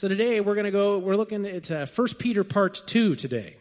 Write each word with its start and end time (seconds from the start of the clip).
So 0.00 0.08
today 0.08 0.40
we're 0.40 0.54
going 0.54 0.64
to 0.64 0.70
go, 0.70 0.96
we're 0.96 1.14
looking 1.14 1.44
at 1.44 1.70
uh, 1.70 1.84
1 1.84 2.08
Peter 2.18 2.42
part 2.42 2.80
2 2.86 3.16
today. 3.16 3.58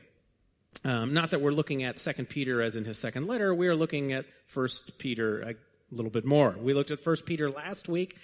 Um, 0.86 1.14
not 1.14 1.32
that 1.32 1.42
we're 1.42 1.52
looking 1.52 1.84
at 1.84 1.98
2 1.98 2.14
Peter 2.28 2.62
as 2.62 2.78
in 2.78 2.86
his 2.86 2.98
second 2.98 3.28
letter, 3.28 3.54
we 3.54 3.68
are 3.68 3.76
looking 3.76 4.14
at 4.14 4.24
1 4.54 4.68
Peter 5.00 5.42
a 5.42 5.56
little 5.92 6.10
bit 6.10 6.24
more. 6.24 6.56
We 6.58 6.74
looked 6.74 6.92
at 6.92 7.06
1 7.06 7.18
Peter 7.26 7.50
last 7.50 7.90
week, 7.90 8.16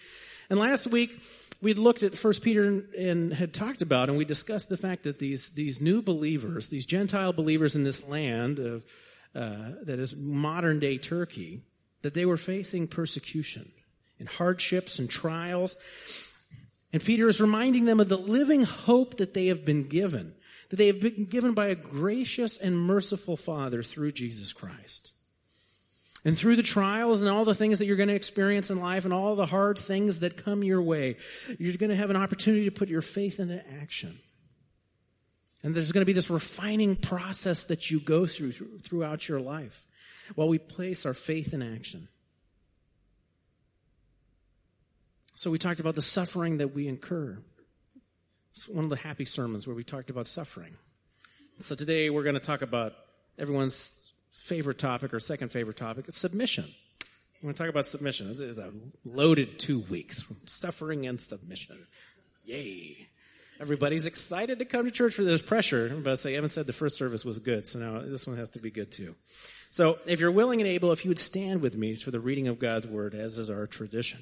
and 0.50 0.58
last 0.58 0.88
week 0.88 1.20
we'd 1.62 1.78
looked 1.78 2.04
at 2.04 2.16
1 2.16 2.34
Peter 2.42 2.86
and 2.98 3.34
had 3.34 3.54
talked 3.54 3.82
about, 3.82 4.08
and 4.08 4.18
we 4.18 4.24
discussed 4.24 4.70
the 4.70 4.78
fact 4.78 5.04
that 5.04 5.20
these, 5.20 5.50
these 5.50 5.82
new 5.82 6.02
believers, 6.02 6.70
these 6.70 6.86
Gentile 6.86 7.34
believers 7.34 7.76
in 7.76 7.84
this 7.84 8.08
land 8.08 8.60
of, 8.60 8.86
uh, 9.36 9.72
that 9.82 10.00
is 10.00 10.16
modern 10.16 10.80
day 10.80 10.98
Turkey, 10.98 11.64
that 12.02 12.14
they 12.14 12.26
were 12.26 12.38
facing 12.38 12.88
persecution 12.88 13.70
and 14.20 14.30
hardships 14.30 15.00
and 15.00 15.10
trials. 15.10 15.76
And 16.96 17.04
Peter 17.04 17.28
is 17.28 17.42
reminding 17.42 17.84
them 17.84 18.00
of 18.00 18.08
the 18.08 18.18
living 18.18 18.64
hope 18.64 19.18
that 19.18 19.34
they 19.34 19.48
have 19.48 19.66
been 19.66 19.90
given, 19.90 20.34
that 20.70 20.78
they 20.78 20.88
have 20.88 21.02
been 21.02 21.26
given 21.26 21.54
by 21.54 21.68
a 21.68 21.76
gracious 21.76 22.58
and 22.58 22.80
merciful 22.80 23.36
Father 23.36 23.84
through 23.84 24.14
Jesus 24.14 24.54
Christ. 24.54 25.12
And 26.24 26.38
through 26.38 26.56
the 26.56 26.64
trials 26.64 27.20
and 27.20 27.30
all 27.30 27.44
the 27.44 27.54
things 27.54 27.80
that 27.80 27.86
you're 27.86 27.98
going 27.98 28.08
to 28.08 28.16
experience 28.16 28.72
in 28.72 28.80
life 28.80 29.04
and 29.04 29.14
all 29.14 29.36
the 29.36 29.46
hard 29.46 29.78
things 29.78 30.22
that 30.22 30.38
come 30.38 30.64
your 30.64 30.82
way, 30.82 31.18
you're 31.60 31.76
going 31.76 31.90
to 31.90 31.98
have 31.98 32.12
an 32.12 32.16
opportunity 32.16 32.64
to 32.64 32.72
put 32.72 32.88
your 32.88 33.02
faith 33.02 33.42
into 33.42 33.62
action. 33.82 34.18
And 35.64 35.76
there's 35.76 35.92
going 35.92 36.04
to 36.04 36.10
be 36.10 36.14
this 36.14 36.30
refining 36.30 36.96
process 36.96 37.66
that 37.66 37.92
you 37.92 38.00
go 38.00 38.26
through 38.26 38.54
throughout 38.54 39.28
your 39.28 39.42
life 39.42 39.86
while 40.36 40.48
we 40.48 40.60
place 40.60 41.06
our 41.06 41.14
faith 41.14 41.54
in 41.54 41.62
action. 41.62 42.08
So 45.38 45.52
we 45.52 45.58
talked 45.58 45.82
about 45.82 45.96
the 45.96 46.02
suffering 46.02 46.60
that 46.60 46.74
we 46.74 46.88
incur. 46.88 47.38
It's 48.52 48.70
one 48.70 48.86
of 48.86 48.90
the 48.90 48.96
happy 48.96 49.26
sermons 49.26 49.68
where 49.68 49.76
we 49.76 49.84
talked 49.84 50.10
about 50.10 50.28
suffering. 50.28 50.78
So 51.60 51.76
today 51.76 52.10
we're 52.10 52.24
going 52.24 52.36
to 52.36 52.42
talk 52.42 52.62
about 52.62 52.94
everyone's 53.38 54.14
favorite 54.32 54.80
topic 54.80 55.14
or 55.14 55.20
second 55.20 55.50
favorite 55.50 55.76
topic, 55.76 56.06
submission. 56.10 56.64
We're 57.42 57.48
going 57.48 57.54
to 57.54 57.58
talk 57.58 57.70
about 57.70 57.86
submission. 57.86 58.30
It's 58.40 58.58
a 58.58 58.72
loaded 59.04 59.60
two 59.60 59.82
weeks, 59.82 60.22
from 60.22 60.38
suffering 60.46 61.06
and 61.06 61.20
submission. 61.20 61.86
Yay. 62.46 62.96
Everybody's 63.60 64.06
excited 64.06 64.60
to 64.60 64.66
come 64.66 64.86
to 64.86 64.92
church 64.92 65.16
for 65.16 65.26
this 65.26 65.42
pressure, 65.42 65.90
but 66.02 66.26
I 66.26 66.32
haven't 66.32 66.52
said 66.52 66.66
the 66.66 66.74
first 66.74 66.98
service 66.98 67.26
was 67.26 67.40
good, 67.40 67.68
so 67.68 67.80
now 67.80 68.00
this 68.00 68.26
one 68.26 68.38
has 68.38 68.52
to 68.52 68.60
be 68.60 68.72
good 68.72 68.90
too. 68.90 69.16
So 69.70 70.00
if 70.06 70.22
you're 70.22 70.32
willing 70.32 70.62
and 70.62 70.68
able, 70.70 70.94
if 70.94 71.04
you 71.04 71.10
would 71.10 71.20
stand 71.20 71.62
with 71.62 71.76
me 71.76 71.96
for 71.96 72.12
the 72.12 72.22
reading 72.22 72.48
of 72.48 72.58
God's 72.58 72.88
word, 72.88 73.14
as 73.14 73.38
is 73.38 73.50
our 73.50 73.68
tradition. 73.68 74.22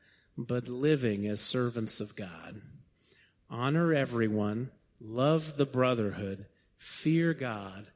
but 0.37 0.67
living 0.67 1.27
as 1.27 1.39
servants 1.41 1.99
of 1.99 2.15
God. 2.15 2.61
Honor 3.49 3.93
everyone, 3.93 4.71
love 4.99 5.57
the 5.57 5.65
brotherhood, 5.65 6.45
fear 6.77 7.33
God, 7.33 7.87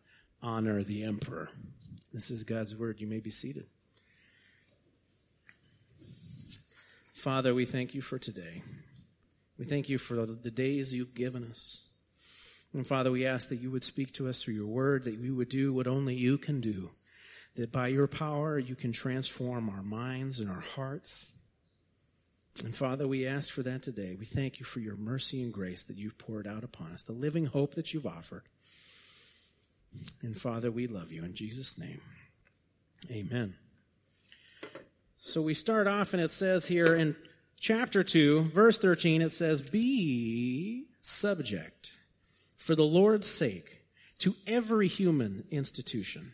honor 0.42 0.84
the 0.84 1.04
emperor. 1.04 1.50
This 2.14 2.30
is 2.32 2.44
God's 2.44 2.76
word. 2.76 3.00
You 3.00 3.08
may 3.08 3.20
be 3.20 3.30
seated. 3.30 3.66
Father, 7.14 7.54
we 7.54 7.66
thank 7.66 7.96
you 7.96 8.02
for 8.02 8.20
today. 8.20 8.62
We 9.58 9.66
thank 9.66 9.90
you 9.90 9.98
for 9.98 10.26
the 10.26 10.52
days 10.52 10.94
you've 10.94 11.16
given 11.16 11.46
us. 11.50 11.82
And 12.74 12.86
Father, 12.86 13.10
we 13.10 13.26
ask 13.26 13.50
that 13.50 13.62
you 13.62 13.72
would 13.72 13.86
speak 13.86 14.14
to 14.14 14.28
us 14.28 14.44
through 14.44 14.56
your 14.56 14.68
word, 14.68 15.06
that 15.06 15.20
we 15.20 15.32
would 15.32 15.50
do 15.50 15.74
what 15.74 15.88
only 15.88 16.14
you 16.14 16.38
can 16.38 16.60
do, 16.60 16.92
that 17.56 17.72
by 17.72 17.88
your 17.88 18.08
power 18.08 18.60
you 18.60 18.76
can 18.76 18.92
transform 18.92 19.70
our 19.70 19.82
minds 19.82 20.42
and 20.42 20.50
our 20.50 20.60
hearts. 20.60 21.32
And 22.64 22.74
Father, 22.74 23.08
we 23.08 23.28
ask 23.28 23.52
for 23.52 23.64
that 23.64 23.82
today. 23.82 24.16
We 24.18 24.26
thank 24.26 24.60
you 24.60 24.66
for 24.66 24.80
your 24.80 24.96
mercy 24.96 25.44
and 25.44 25.54
grace 25.54 25.84
that 25.86 25.98
you've 25.98 26.18
poured 26.18 26.48
out 26.48 26.64
upon 26.64 26.92
us, 26.92 27.04
the 27.04 27.12
living 27.12 27.46
hope 27.46 27.76
that 27.76 27.94
you've 27.94 28.08
offered. 28.08 28.44
And 30.22 30.38
Father, 30.38 30.72
we 30.72 30.88
love 30.88 31.12
you 31.12 31.24
in 31.24 31.34
Jesus' 31.34 31.78
name. 31.78 32.00
Amen. 33.12 33.56
So 35.20 35.42
we 35.42 35.54
start 35.54 35.88
off, 35.88 36.14
and 36.14 36.22
it 36.22 36.32
says 36.32 36.66
here 36.68 36.96
in 36.96 37.16
chapter 37.60 38.04
2, 38.04 38.52
verse 38.54 38.78
13, 38.78 39.22
it 39.22 39.32
says, 39.32 39.62
Be 39.62 40.86
subject 41.02 41.92
for 42.58 42.76
the 42.76 42.86
Lord's 42.86 43.28
sake 43.28 43.82
to 44.20 44.36
every 44.48 44.88
human 44.88 45.44
institution, 45.52 46.32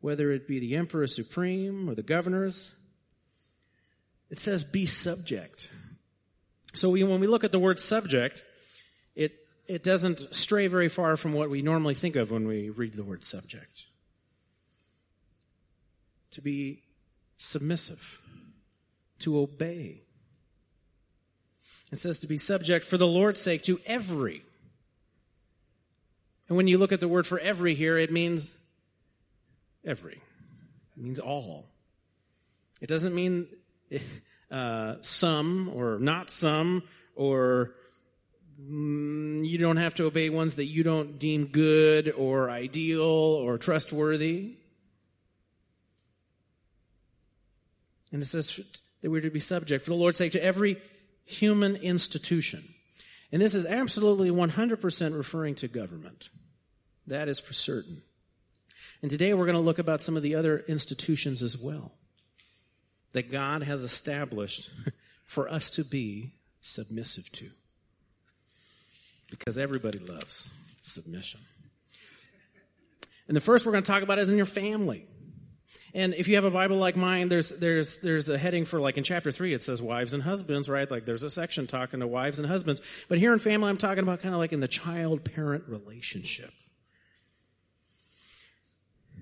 whether 0.00 0.30
it 0.30 0.46
be 0.46 0.60
the 0.60 0.76
emperor 0.76 1.06
supreme 1.06 1.88
or 1.88 1.94
the 1.94 2.02
governors 2.02 2.77
it 4.30 4.38
says 4.38 4.64
be 4.64 4.86
subject. 4.86 5.70
So 6.74 6.90
we, 6.90 7.02
when 7.04 7.20
we 7.20 7.26
look 7.26 7.44
at 7.44 7.52
the 7.52 7.58
word 7.58 7.78
subject, 7.78 8.44
it, 9.14 9.32
it 9.66 9.82
doesn't 9.82 10.34
stray 10.34 10.66
very 10.66 10.88
far 10.88 11.16
from 11.16 11.32
what 11.32 11.50
we 11.50 11.62
normally 11.62 11.94
think 11.94 12.16
of 12.16 12.30
when 12.30 12.46
we 12.46 12.70
read 12.70 12.94
the 12.94 13.04
word 13.04 13.24
subject. 13.24 13.86
To 16.32 16.42
be 16.42 16.82
submissive, 17.36 18.20
to 19.20 19.38
obey. 19.38 20.02
It 21.90 21.96
says 21.96 22.18
to 22.20 22.26
be 22.26 22.36
subject 22.36 22.84
for 22.84 22.98
the 22.98 23.06
Lord's 23.06 23.40
sake 23.40 23.62
to 23.64 23.80
every. 23.86 24.42
And 26.48 26.56
when 26.56 26.68
you 26.68 26.78
look 26.78 26.92
at 26.92 27.00
the 27.00 27.08
word 27.08 27.26
for 27.26 27.38
every 27.38 27.74
here, 27.74 27.96
it 27.98 28.12
means 28.12 28.54
every. 29.84 30.20
It 30.96 31.02
means 31.02 31.18
all. 31.18 31.66
It 32.80 32.88
doesn't 32.88 33.14
mean 33.14 33.48
uh, 34.50 34.96
some 35.00 35.70
or 35.74 35.98
not 35.98 36.30
some, 36.30 36.82
or 37.14 37.74
mm, 38.60 39.46
you 39.46 39.58
don't 39.58 39.76
have 39.76 39.94
to 39.94 40.04
obey 40.04 40.30
ones 40.30 40.56
that 40.56 40.66
you 40.66 40.82
don't 40.82 41.18
deem 41.18 41.46
good 41.46 42.12
or 42.16 42.50
ideal 42.50 43.02
or 43.02 43.58
trustworthy. 43.58 44.54
And 48.12 48.22
it 48.22 48.26
says 48.26 48.60
that 49.02 49.10
we're 49.10 49.20
to 49.20 49.30
be 49.30 49.40
subject, 49.40 49.84
for 49.84 49.90
the 49.90 49.96
Lord's 49.96 50.18
sake, 50.18 50.32
to 50.32 50.42
every 50.42 50.76
human 51.24 51.76
institution. 51.76 52.62
And 53.30 53.42
this 53.42 53.54
is 53.54 53.66
absolutely 53.66 54.30
100% 54.30 55.16
referring 55.16 55.54
to 55.56 55.68
government. 55.68 56.30
That 57.06 57.28
is 57.28 57.38
for 57.38 57.52
certain. 57.52 58.02
And 59.02 59.10
today 59.10 59.34
we're 59.34 59.44
going 59.44 59.54
to 59.54 59.60
look 59.60 59.78
about 59.78 60.00
some 60.00 60.16
of 60.16 60.22
the 60.22 60.34
other 60.34 60.64
institutions 60.66 61.42
as 61.42 61.58
well 61.58 61.92
that 63.12 63.30
God 63.30 63.62
has 63.62 63.82
established 63.82 64.70
for 65.26 65.48
us 65.48 65.70
to 65.70 65.84
be 65.84 66.32
submissive 66.60 67.30
to. 67.32 67.50
Because 69.30 69.58
everybody 69.58 69.98
loves 69.98 70.48
submission. 70.82 71.40
And 73.26 73.36
the 73.36 73.40
first 73.40 73.66
we're 73.66 73.72
going 73.72 73.84
to 73.84 73.90
talk 73.90 74.02
about 74.02 74.18
is 74.18 74.30
in 74.30 74.36
your 74.36 74.46
family. 74.46 75.06
And 75.94 76.14
if 76.14 76.28
you 76.28 76.34
have 76.36 76.44
a 76.44 76.50
Bible 76.50 76.76
like 76.76 76.96
mine, 76.96 77.28
there's 77.28 77.50
there's 77.50 77.98
there's 77.98 78.28
a 78.28 78.36
heading 78.36 78.64
for 78.64 78.80
like 78.80 78.98
in 78.98 79.04
chapter 79.04 79.32
three 79.32 79.54
it 79.54 79.62
says 79.62 79.80
wives 79.80 80.12
and 80.14 80.22
husbands, 80.22 80.68
right? 80.68 80.90
Like 80.90 81.04
there's 81.04 81.24
a 81.24 81.30
section 81.30 81.66
talking 81.66 82.00
to 82.00 82.06
wives 82.06 82.38
and 82.38 82.48
husbands. 82.48 82.82
But 83.08 83.18
here 83.18 83.32
in 83.32 83.38
family, 83.38 83.68
I'm 83.68 83.78
talking 83.78 84.02
about 84.02 84.20
kind 84.20 84.34
of 84.34 84.38
like 84.38 84.52
in 84.52 84.60
the 84.60 84.68
child 84.68 85.24
parent 85.24 85.64
relationship. 85.66 86.50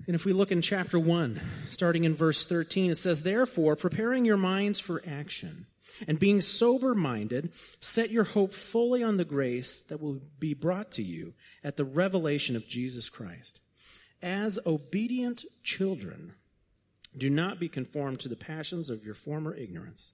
And 0.07 0.15
if 0.15 0.23
we 0.23 0.31
look 0.31 0.53
in 0.53 0.61
chapter 0.61 0.97
1, 0.97 1.39
starting 1.69 2.05
in 2.05 2.15
verse 2.15 2.45
13, 2.45 2.91
it 2.91 2.95
says, 2.95 3.23
Therefore, 3.23 3.75
preparing 3.75 4.23
your 4.23 4.37
minds 4.37 4.79
for 4.79 5.03
action, 5.05 5.65
and 6.07 6.17
being 6.17 6.39
sober 6.39 6.95
minded, 6.95 7.51
set 7.81 8.09
your 8.09 8.23
hope 8.23 8.53
fully 8.53 9.03
on 9.03 9.17
the 9.17 9.25
grace 9.25 9.81
that 9.81 10.01
will 10.01 10.21
be 10.39 10.53
brought 10.53 10.91
to 10.91 11.03
you 11.03 11.33
at 11.61 11.75
the 11.75 11.83
revelation 11.83 12.55
of 12.55 12.67
Jesus 12.67 13.09
Christ. 13.09 13.59
As 14.21 14.57
obedient 14.65 15.43
children, 15.61 16.33
do 17.17 17.29
not 17.29 17.59
be 17.59 17.67
conformed 17.67 18.19
to 18.21 18.29
the 18.29 18.35
passions 18.35 18.89
of 18.89 19.03
your 19.03 19.13
former 19.13 19.53
ignorance, 19.55 20.13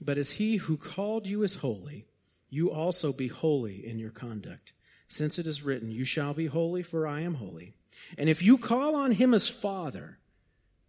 but 0.00 0.18
as 0.18 0.32
he 0.32 0.56
who 0.56 0.76
called 0.76 1.26
you 1.26 1.42
is 1.42 1.56
holy, 1.56 2.06
you 2.50 2.70
also 2.70 3.12
be 3.12 3.28
holy 3.28 3.86
in 3.86 3.98
your 3.98 4.10
conduct. 4.10 4.72
Since 5.08 5.38
it 5.38 5.46
is 5.46 5.62
written, 5.62 5.90
You 5.90 6.04
shall 6.04 6.34
be 6.34 6.46
holy, 6.46 6.82
for 6.82 7.06
I 7.06 7.20
am 7.20 7.34
holy. 7.34 7.72
And 8.16 8.28
if 8.28 8.42
you 8.42 8.58
call 8.58 8.94
on 8.94 9.12
him 9.12 9.34
as 9.34 9.48
Father, 9.48 10.18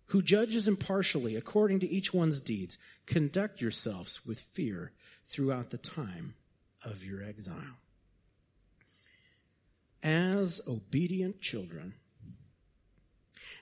who 0.08 0.22
judges 0.22 0.68
impartially 0.68 1.36
according 1.36 1.80
to 1.80 1.90
each 1.90 2.14
one's 2.14 2.40
deeds, 2.40 2.78
conduct 3.06 3.62
yourselves 3.62 4.26
with 4.26 4.40
fear 4.40 4.92
throughout 5.26 5.70
the 5.70 5.78
time 5.78 6.36
of 6.84 7.04
your 7.04 7.24
exile. 7.24 7.78
As 10.04 10.62
obedient 10.68 11.42
children. 11.42 11.94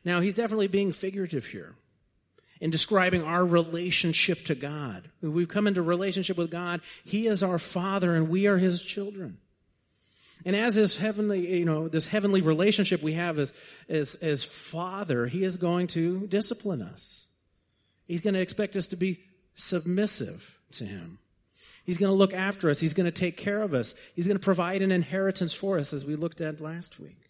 Now, 0.06 0.20
he's 0.20 0.36
definitely 0.36 0.68
being 0.68 0.92
figurative 0.92 1.46
here 1.46 1.76
in 2.60 2.70
describing 2.70 3.24
our 3.24 3.46
relationship 3.46 4.46
to 4.46 4.56
God. 4.56 5.10
We've 5.22 5.48
come 5.48 5.68
into 5.68 5.82
relationship 5.82 6.38
with 6.38 6.52
God. 6.52 6.82
He 7.04 7.28
is 7.28 7.44
our 7.44 7.60
Father 7.60 8.16
and 8.16 8.30
we 8.30 8.48
are 8.48 8.58
His 8.58 8.82
children. 8.82 9.38
And 10.48 10.56
as 10.56 10.74
His 10.74 10.98
heavenly, 10.98 11.60
you 11.60 11.66
know, 11.66 11.88
this 11.88 12.08
heavenly 12.08 12.42
relationship 12.42 13.04
we 13.04 13.14
have 13.14 13.38
as, 13.38 13.54
as, 13.88 14.16
as 14.16 14.44
Father, 14.44 15.28
He 15.28 15.44
is 15.44 15.58
going 15.58 15.88
to 15.88 16.26
discipline 16.26 16.82
us. 16.82 17.28
He's 18.08 18.22
going 18.22 18.34
to 18.34 18.42
expect 18.42 18.76
us 18.76 18.88
to 18.88 18.96
be 18.96 19.20
submissive 19.54 20.58
to 20.72 20.86
Him. 20.86 21.20
He's 21.86 22.00
going 22.00 22.12
to 22.12 22.18
look 22.18 22.34
after 22.34 22.70
us. 22.70 22.80
He's 22.80 22.96
going 22.96 23.06
to 23.06 23.12
take 23.12 23.38
care 23.38 23.62
of 23.62 23.76
us. 23.76 23.94
He's 24.16 24.26
going 24.26 24.40
to 24.40 24.44
provide 24.44 24.82
an 24.82 24.92
inheritance 24.92 25.54
for 25.54 25.78
us 25.78 25.94
as 25.94 26.04
we 26.04 26.16
looked 26.16 26.42
at 26.42 26.60
last 26.60 27.00
week 27.00 27.28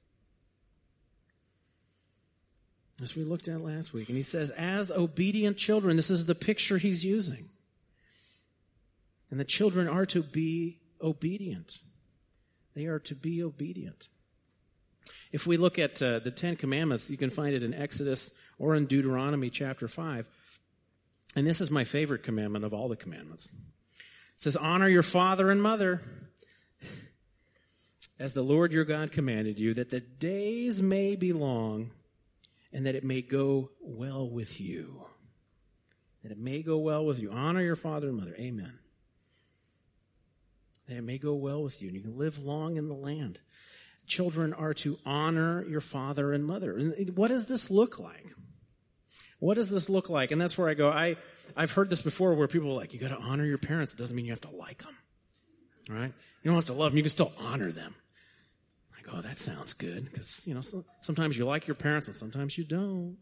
as 3.02 3.16
we 3.16 3.24
looked 3.24 3.48
at 3.48 3.62
last 3.62 3.94
week. 3.94 4.10
And 4.10 4.16
he 4.16 4.24
says, 4.24 4.50
as 4.52 4.92
obedient 4.92 5.58
children, 5.58 5.96
this 5.96 6.10
is 6.10 6.25
the 6.25 6.36
picture 6.36 6.78
he's 6.78 7.06
using. 7.06 7.46
And 9.30 9.40
the 9.40 9.46
children 9.46 9.88
are 9.88 10.06
to 10.08 10.24
be 10.24 10.80
obedient. 11.02 11.78
They 12.78 12.86
are 12.86 13.00
to 13.00 13.16
be 13.16 13.42
obedient. 13.42 14.08
If 15.32 15.48
we 15.48 15.58
look 15.58 15.80
at 15.80 16.00
uh, 16.00 16.20
the 16.20 16.30
Ten 16.30 16.56
Commandments, 16.56 17.10
you 17.10 17.18
can 17.18 17.32
find 17.32 17.56
it 17.56 17.64
in 17.64 17.74
Exodus 17.74 18.40
or 18.60 18.76
in 18.76 18.86
Deuteronomy 18.86 19.50
chapter 19.50 19.88
5. 19.88 20.28
And 21.36 21.48
this 21.48 21.60
is 21.60 21.72
my 21.72 21.86
favorite 21.86 22.22
commandment 22.22 22.66
of 22.66 22.76
all 22.76 22.88
the 22.88 22.96
commandments. 22.96 23.52
It 23.52 24.42
says, 24.42 24.56
Honor 24.56 24.88
your 24.88 25.02
father 25.02 25.50
and 25.50 25.60
mother 25.60 26.04
as 28.20 28.36
the 28.36 28.44
Lord 28.44 28.72
your 28.72 28.86
God 28.86 29.12
commanded 29.12 29.60
you, 29.60 29.74
that 29.74 29.90
the 29.90 30.02
days 30.02 30.80
may 30.80 31.16
be 31.16 31.34
long 31.34 31.90
and 32.72 32.86
that 32.86 32.94
it 32.94 33.04
may 33.04 33.24
go 33.24 33.72
well 33.82 34.30
with 34.30 34.62
you. 34.62 35.04
That 36.22 36.32
it 36.32 36.38
may 36.38 36.62
go 36.62 36.78
well 36.78 37.04
with 37.08 37.18
you. 37.18 37.32
Honor 37.32 37.62
your 37.62 37.76
father 37.76 38.10
and 38.10 38.18
mother. 38.18 38.36
Amen. 38.38 38.78
It 40.88 41.04
may 41.04 41.18
go 41.18 41.34
well 41.36 41.63
with 41.63 41.81
you 41.81 41.89
and 41.89 41.95
you 41.95 42.01
can 42.01 42.18
live 42.18 42.39
long 42.39 42.78
in 42.78 42.88
the 42.88 42.95
land. 42.95 43.39
Children 44.06 44.54
are 44.54 44.74
to 44.75 44.98
honor 45.06 45.66
your 45.68 45.81
father 45.81 46.31
and 46.31 46.45
mother. 46.45 46.78
And 46.78 47.18
what 47.18 47.28
does 47.28 47.45
this 47.45 47.69
look 47.69 48.00
like? 48.00 48.25
What 49.39 49.56
does 49.56 49.69
this 49.69 49.89
look 49.89 50.10
like? 50.10 50.31
And 50.31 50.39
that's 50.39 50.57
where 50.57 50.69
I 50.69 50.74
go. 50.74 50.89
I, 50.89 51.18
I've 51.56 51.72
heard 51.72 51.89
this 51.89 52.01
before 52.01 52.34
where 52.34 52.48
people 52.48 52.72
are 52.72 52.75
like, 52.75 52.94
you 52.94 53.00
got 53.00 53.10
to 53.10 53.18
honor 53.18 53.45
your 53.45 53.57
parents. 53.57 53.94
It 53.94 53.98
doesn't 53.98 54.16
mean 54.16 54.25
you 54.25 54.31
have 54.31 54.42
to 54.42 54.50
like 54.50 54.84
them. 54.84 54.98
Right? 55.89 56.13
You 56.42 56.51
don't 56.51 56.56
have 56.56 56.66
to 56.66 56.74
love 56.74 56.92
them. 56.92 56.98
You 56.98 57.04
can 57.04 57.10
still 57.10 57.33
honor 57.40 57.72
them 57.72 57.95
I 58.98 59.01
go, 59.01 59.12
oh, 59.18 59.22
that 59.22 59.38
sounds 59.38 59.74
good. 59.74 60.06
Because, 60.06 60.45
you 60.48 60.54
know, 60.54 60.62
so, 60.62 60.83
sometimes 61.01 61.38
you 61.38 61.45
like 61.45 61.68
your 61.68 61.75
parents 61.75 62.07
and 62.07 62.16
sometimes 62.16 62.57
you 62.57 62.63
don't. 62.63 63.18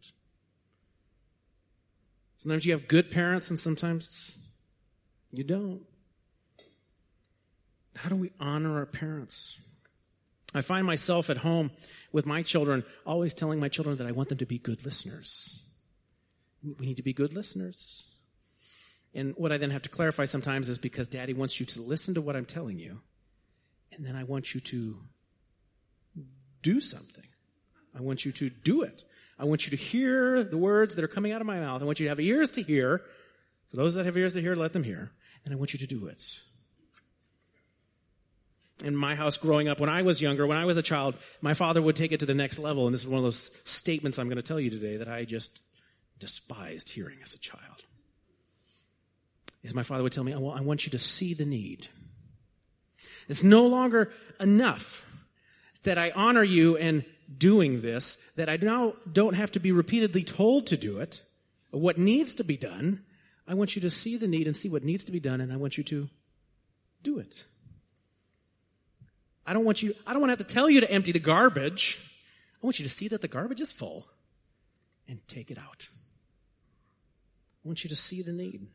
Sometimes 2.38 2.66
you 2.66 2.74
have 2.74 2.88
good 2.88 3.12
parents 3.12 3.50
and 3.50 3.60
sometimes 3.60 4.38
you 5.32 5.44
don't. 5.44 5.82
How 7.96 8.10
do 8.10 8.16
we 8.16 8.32
honor 8.40 8.78
our 8.78 8.86
parents? 8.86 9.60
I 10.54 10.62
find 10.62 10.86
myself 10.86 11.30
at 11.30 11.38
home 11.38 11.72
with 12.12 12.26
my 12.26 12.42
children 12.42 12.84
always 13.06 13.34
telling 13.34 13.60
my 13.60 13.68
children 13.68 13.98
that 13.98 14.08
I 14.08 14.12
want 14.12 14.30
them 14.30 14.38
to 14.38 14.46
be 14.46 14.58
good 14.58 14.86
listeners. 14.86 15.62
We 16.64 16.86
need 16.86 16.98
to 16.98 17.04
be 17.04 17.14
good 17.14 17.34
listeners. 17.34 18.06
And 19.14 19.34
what 19.38 19.52
I 19.52 19.58
then 19.58 19.70
have 19.70 19.84
to 19.84 19.90
clarify 19.90 20.26
sometimes 20.26 20.68
is 20.68 20.78
because 20.78 21.08
daddy 21.08 21.34
wants 21.34 21.60
you 21.60 21.66
to 21.68 21.82
listen 21.82 22.16
to 22.16 22.22
what 22.22 22.36
I'm 22.36 22.46
telling 22.46 22.80
you, 22.80 23.00
and 23.94 24.06
then 24.06 24.16
I 24.16 24.24
want 24.26 24.54
you 24.54 24.60
to 24.62 24.98
do 26.62 26.82
something. 26.82 27.24
I 27.98 28.02
want 28.02 28.26
you 28.26 28.32
to 28.34 28.50
do 28.50 28.82
it. 28.82 29.06
I 29.40 29.46
want 29.46 29.66
you 29.66 29.72
to 29.72 29.78
hear 29.78 30.44
the 30.44 30.58
words 30.58 30.96
that 30.96 31.04
are 31.04 31.10
coming 31.10 31.32
out 31.32 31.42
of 31.42 31.48
my 31.48 31.60
mouth. 31.60 31.82
I 31.82 31.86
want 31.86 32.00
you 32.00 32.06
to 32.06 32.10
have 32.10 32.20
ears 32.20 32.52
to 32.52 32.62
hear. 32.62 33.02
For 33.70 33.78
those 33.78 33.96
that 33.96 34.06
have 34.06 34.18
ears 34.18 34.34
to 34.34 34.42
hear, 34.42 34.56
let 34.56 34.74
them 34.74 34.84
hear. 34.84 35.12
And 35.46 35.54
I 35.54 35.58
want 35.58 35.74
you 35.74 35.80
to 35.80 35.88
do 35.88 36.08
it. 36.08 36.42
In 38.84 38.96
my 38.96 39.16
house 39.16 39.38
growing 39.38 39.70
up, 39.70 39.80
when 39.80 39.90
I 39.90 40.02
was 40.02 40.22
younger, 40.22 40.46
when 40.46 40.58
I 40.58 40.66
was 40.66 40.76
a 40.76 40.82
child, 40.82 41.16
my 41.42 41.54
father 41.54 41.82
would 41.82 41.96
take 41.96 42.12
it 42.12 42.20
to 42.20 42.26
the 42.26 42.34
next 42.34 42.60
level. 42.60 42.86
And 42.86 42.94
this 42.94 43.04
is 43.04 43.08
one 43.08 43.20
of 43.20 43.24
those 43.24 43.52
statements 43.70 44.20
I'm 44.20 44.28
going 44.28 44.36
to 44.36 44.44
tell 44.44 44.60
you 44.60 44.70
today 44.70 44.98
that 44.98 45.08
I 45.08 45.24
just 45.24 45.60
despised 46.20 46.90
hearing 46.90 47.18
as 47.24 47.34
a 47.34 47.40
child. 47.40 47.86
Is 49.64 49.74
my 49.74 49.84
father 49.84 50.04
would 50.04 50.12
tell 50.12 50.24
me, 50.26 50.34
I 50.34 50.38
want 50.38 50.86
you 50.86 50.92
to 50.92 50.98
see 50.98 51.34
the 51.34 51.46
need. 51.46 51.88
It's 53.28 53.44
no 53.44 53.66
longer 53.66 54.12
enough 54.40 55.10
that 55.84 55.98
I 55.98 56.12
honor 56.12 56.44
you 56.44 56.76
in 56.76 57.06
doing 57.38 57.82
this, 57.82 58.34
that 58.36 58.50
I 58.50 58.58
now 58.58 58.94
don't 59.12 59.36
have 59.36 59.52
to 59.54 59.60
be 59.60 59.72
repeatedly 59.72 60.24
told 60.24 60.68
to 60.68 60.78
do 60.78 61.00
it, 61.00 61.24
what 61.72 61.98
needs 61.98 62.36
to 62.36 62.44
be 62.44 62.58
done. 62.58 63.02
I 63.48 63.54
want 63.54 63.76
you 63.76 63.82
to 63.84 63.90
see 63.90 64.18
the 64.18 64.28
need 64.28 64.48
and 64.48 64.56
see 64.56 64.70
what 64.70 64.84
needs 64.84 65.04
to 65.06 65.12
be 65.12 65.20
done, 65.20 65.42
and 65.42 65.52
I 65.52 65.58
want 65.58 65.78
you 65.78 65.84
to 65.86 66.10
do 67.02 67.20
it. 67.20 67.46
I 69.46 69.54
don't 69.54 69.66
want 69.66 69.84
you, 69.84 69.94
I 70.08 70.14
don't 70.14 70.22
want 70.22 70.30
to 70.30 70.38
have 70.38 70.48
to 70.48 70.54
tell 70.54 70.70
you 70.70 70.82
to 70.82 70.92
empty 70.92 71.12
the 71.12 71.20
garbage. 71.20 72.00
I 72.62 72.66
want 72.66 72.80
you 72.80 72.84
to 72.84 72.90
see 72.90 73.08
that 73.10 73.22
the 73.22 73.28
garbage 73.28 73.62
is 73.62 73.72
full 73.72 74.08
and 75.08 75.20
take 75.28 75.52
it 75.52 75.58
out. 75.58 75.88
I 77.64 77.68
want 77.68 77.84
you 77.84 77.90
to 77.90 77.96
see 77.96 78.22
the 78.22 78.34
need. 78.34 78.68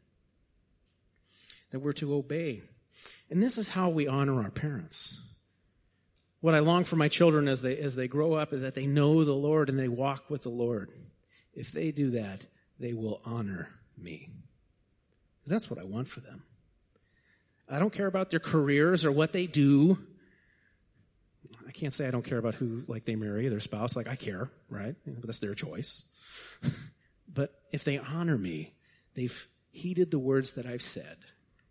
That 1.70 1.80
we're 1.80 1.92
to 1.94 2.14
obey. 2.14 2.62
And 3.30 3.42
this 3.42 3.58
is 3.58 3.68
how 3.68 3.90
we 3.90 4.08
honor 4.08 4.42
our 4.42 4.50
parents. 4.50 5.20
What 6.40 6.54
I 6.54 6.60
long 6.60 6.84
for 6.84 6.96
my 6.96 7.08
children 7.08 7.48
as 7.48 7.62
they, 7.62 7.76
as 7.78 7.96
they 7.96 8.08
grow 8.08 8.34
up 8.34 8.52
is 8.52 8.62
that 8.62 8.74
they 8.74 8.86
know 8.86 9.24
the 9.24 9.34
Lord 9.34 9.68
and 9.68 9.78
they 9.78 9.88
walk 9.88 10.30
with 10.30 10.42
the 10.42 10.48
Lord. 10.48 10.90
If 11.52 11.70
they 11.72 11.90
do 11.92 12.10
that, 12.10 12.46
they 12.78 12.92
will 12.92 13.20
honor 13.24 13.68
me. 13.96 14.28
That's 15.46 15.68
what 15.68 15.80
I 15.80 15.84
want 15.84 16.08
for 16.08 16.20
them. 16.20 16.44
I 17.68 17.78
don't 17.78 17.92
care 17.92 18.06
about 18.06 18.30
their 18.30 18.40
careers 18.40 19.04
or 19.04 19.12
what 19.12 19.32
they 19.32 19.46
do. 19.46 19.98
I 21.70 21.72
can't 21.72 21.92
say 21.92 22.06
I 22.06 22.10
don't 22.10 22.24
care 22.24 22.38
about 22.38 22.56
who, 22.56 22.82
like, 22.88 23.04
they 23.04 23.14
marry, 23.14 23.48
their 23.48 23.60
spouse. 23.60 23.94
Like, 23.94 24.08
I 24.08 24.16
care, 24.16 24.50
right? 24.68 24.96
But 25.06 25.26
that's 25.26 25.38
their 25.38 25.54
choice. 25.54 26.02
but 27.32 27.54
if 27.72 27.84
they 27.84 27.98
honor 27.98 28.36
me, 28.36 28.74
they've 29.14 29.46
heeded 29.70 30.10
the 30.10 30.18
words 30.18 30.52
that 30.52 30.66
I've 30.66 30.82
said 30.82 31.16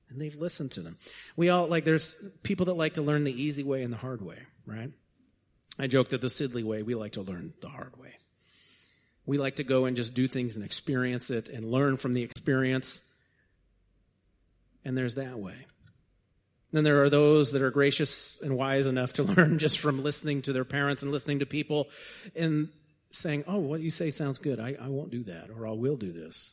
and 0.09 0.19
they've 0.19 0.35
listened 0.35 0.71
to 0.71 0.81
them. 0.81 0.97
We 1.35 1.49
all, 1.49 1.67
like, 1.67 1.83
there's 1.83 2.15
people 2.43 2.67
that 2.67 2.73
like 2.75 2.93
to 2.93 3.01
learn 3.01 3.25
the 3.25 3.43
easy 3.43 3.63
way 3.63 3.83
and 3.83 3.93
the 3.93 3.97
hard 3.97 4.21
way 4.21 4.37
right? 4.69 4.91
I 5.77 5.87
joke 5.87 6.09
that 6.09 6.21
the 6.21 6.27
Sidley 6.27 6.63
way, 6.63 6.83
we 6.83 6.95
like 6.95 7.13
to 7.13 7.21
learn 7.21 7.53
the 7.61 7.69
hard 7.69 7.97
way. 7.97 8.13
We 9.25 9.37
like 9.37 9.57
to 9.57 9.63
go 9.63 9.85
and 9.85 9.97
just 9.97 10.13
do 10.13 10.27
things 10.27 10.55
and 10.55 10.65
experience 10.65 11.29
it 11.31 11.49
and 11.49 11.65
learn 11.65 11.97
from 11.97 12.13
the 12.13 12.23
experience. 12.23 13.05
And 14.85 14.97
there's 14.97 15.15
that 15.15 15.37
way. 15.37 15.55
Then 16.71 16.83
there 16.83 17.03
are 17.03 17.09
those 17.09 17.51
that 17.53 17.61
are 17.61 17.71
gracious 17.71 18.39
and 18.41 18.55
wise 18.55 18.85
enough 18.85 19.13
to 19.13 19.23
learn 19.35 19.59
just 19.59 19.79
from 19.79 20.03
listening 20.03 20.43
to 20.43 20.53
their 20.53 20.65
parents 20.65 21.03
and 21.03 21.11
listening 21.11 21.39
to 21.39 21.45
people 21.45 21.89
and 22.35 22.69
saying, 23.11 23.43
Oh, 23.47 23.57
what 23.57 23.81
you 23.81 23.89
say 23.89 24.09
sounds 24.09 24.37
good. 24.37 24.59
I, 24.59 24.77
I 24.79 24.87
won't 24.87 25.11
do 25.11 25.23
that, 25.23 25.49
or 25.55 25.67
I 25.67 25.71
will 25.71 25.97
do 25.97 26.11
this. 26.11 26.51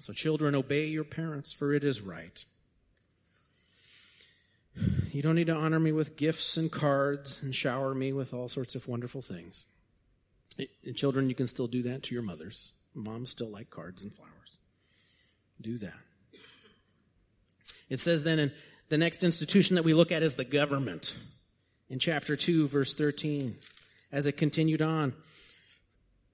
So, 0.00 0.12
children, 0.12 0.54
obey 0.54 0.86
your 0.86 1.04
parents, 1.04 1.52
for 1.52 1.72
it 1.74 1.84
is 1.84 2.00
right. 2.00 2.44
You 5.10 5.22
don't 5.22 5.34
need 5.34 5.48
to 5.48 5.54
honor 5.54 5.80
me 5.80 5.92
with 5.92 6.16
gifts 6.16 6.56
and 6.56 6.70
cards 6.70 7.42
and 7.42 7.54
shower 7.54 7.94
me 7.94 8.12
with 8.12 8.32
all 8.32 8.48
sorts 8.48 8.74
of 8.74 8.86
wonderful 8.86 9.22
things. 9.22 9.66
And 10.84 10.94
children, 10.94 11.28
you 11.28 11.34
can 11.34 11.46
still 11.46 11.66
do 11.66 11.82
that 11.82 12.04
to 12.04 12.14
your 12.14 12.22
mothers. 12.22 12.72
Moms 12.94 13.30
still 13.30 13.48
like 13.48 13.70
cards 13.70 14.02
and 14.02 14.12
flowers. 14.12 14.58
Do 15.60 15.78
that. 15.78 16.07
It 17.88 17.98
says 17.98 18.24
then 18.24 18.38
in 18.38 18.52
the 18.88 18.98
next 18.98 19.24
institution 19.24 19.76
that 19.76 19.84
we 19.84 19.94
look 19.94 20.12
at 20.12 20.22
is 20.22 20.34
the 20.34 20.44
government. 20.44 21.16
In 21.90 21.98
chapter 21.98 22.36
2, 22.36 22.68
verse 22.68 22.94
13, 22.94 23.56
as 24.12 24.26
it 24.26 24.32
continued 24.32 24.82
on, 24.82 25.14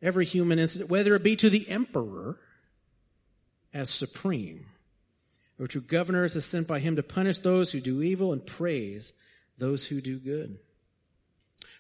every 0.02 0.24
human 0.24 0.58
incident, 0.58 0.90
whether 0.90 1.14
it 1.14 1.22
be 1.22 1.36
to 1.36 1.50
the 1.50 1.68
emperor 1.68 2.38
as 3.72 3.90
supreme, 3.90 4.64
or 5.58 5.68
to 5.68 5.80
governors 5.80 6.36
as 6.36 6.44
sent 6.44 6.66
by 6.66 6.80
him 6.80 6.96
to 6.96 7.02
punish 7.02 7.38
those 7.38 7.70
who 7.70 7.80
do 7.80 8.02
evil 8.02 8.32
and 8.32 8.44
praise 8.44 9.12
those 9.58 9.86
who 9.86 10.00
do 10.00 10.18
good. 10.18 10.58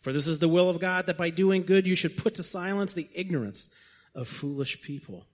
For 0.02 0.12
this 0.12 0.26
is 0.26 0.38
the 0.38 0.48
will 0.48 0.68
of 0.68 0.80
God 0.80 1.06
that 1.06 1.18
by 1.18 1.30
doing 1.30 1.64
good 1.64 1.86
you 1.86 1.94
should 1.94 2.16
put 2.16 2.36
to 2.36 2.42
silence 2.42 2.94
the 2.94 3.08
ignorance 3.14 3.74
of 4.14 4.28
foolish 4.28 4.82
people. 4.82 5.24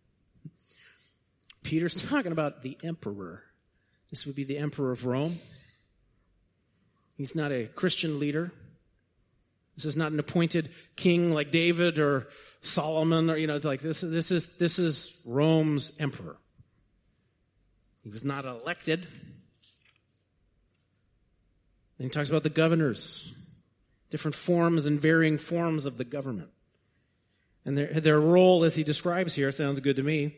Peter's 1.63 1.95
talking 1.95 2.33
about 2.33 2.63
the 2.63 2.79
emperor. 2.83 3.43
This 4.11 4.27
would 4.27 4.37
be 4.37 4.45
the 4.45 4.59
emperor 4.59 4.91
of 4.91 5.07
Rome. 5.07 5.39
He's 7.17 7.37
not 7.37 7.53
a 7.53 7.67
Christian 7.67 8.19
leader. 8.19 8.53
This 9.77 9.85
is 9.85 9.97
not 9.97 10.13
an 10.13 10.19
appointed 10.19 10.71
king 10.97 11.33
like 11.33 11.51
David 11.51 11.99
or 11.99 12.29
Solomon 12.61 13.31
or 13.31 13.37
you 13.37 13.47
know 13.47 13.61
like 13.63 13.81
this 13.81 14.03
is 14.03 14.13
this 14.13 14.31
is 14.31 14.59
this 14.59 14.79
is 14.79 15.23
Rome's 15.27 15.99
emperor. 16.01 16.37
He 18.03 18.11
was 18.11 18.25
not 18.25 18.45
elected. 18.45 19.07
And 21.99 22.07
he 22.07 22.11
talks 22.11 22.31
about 22.31 22.43
the 22.43 22.49
governors, 22.49 23.35
different 24.09 24.35
forms 24.35 24.87
and 24.87 24.99
varying 24.99 25.37
forms 25.37 25.85
of 25.85 25.99
the 25.99 26.05
government. 26.05 26.49
And 27.67 27.77
their, 27.77 27.89
their 28.01 28.19
role, 28.19 28.65
as 28.65 28.75
he 28.75 28.85
describes 28.85 29.35
here, 29.35 29.53
sounds 29.53 29.81
good 29.81 29.97
to 29.97 30.03
me. 30.03 30.37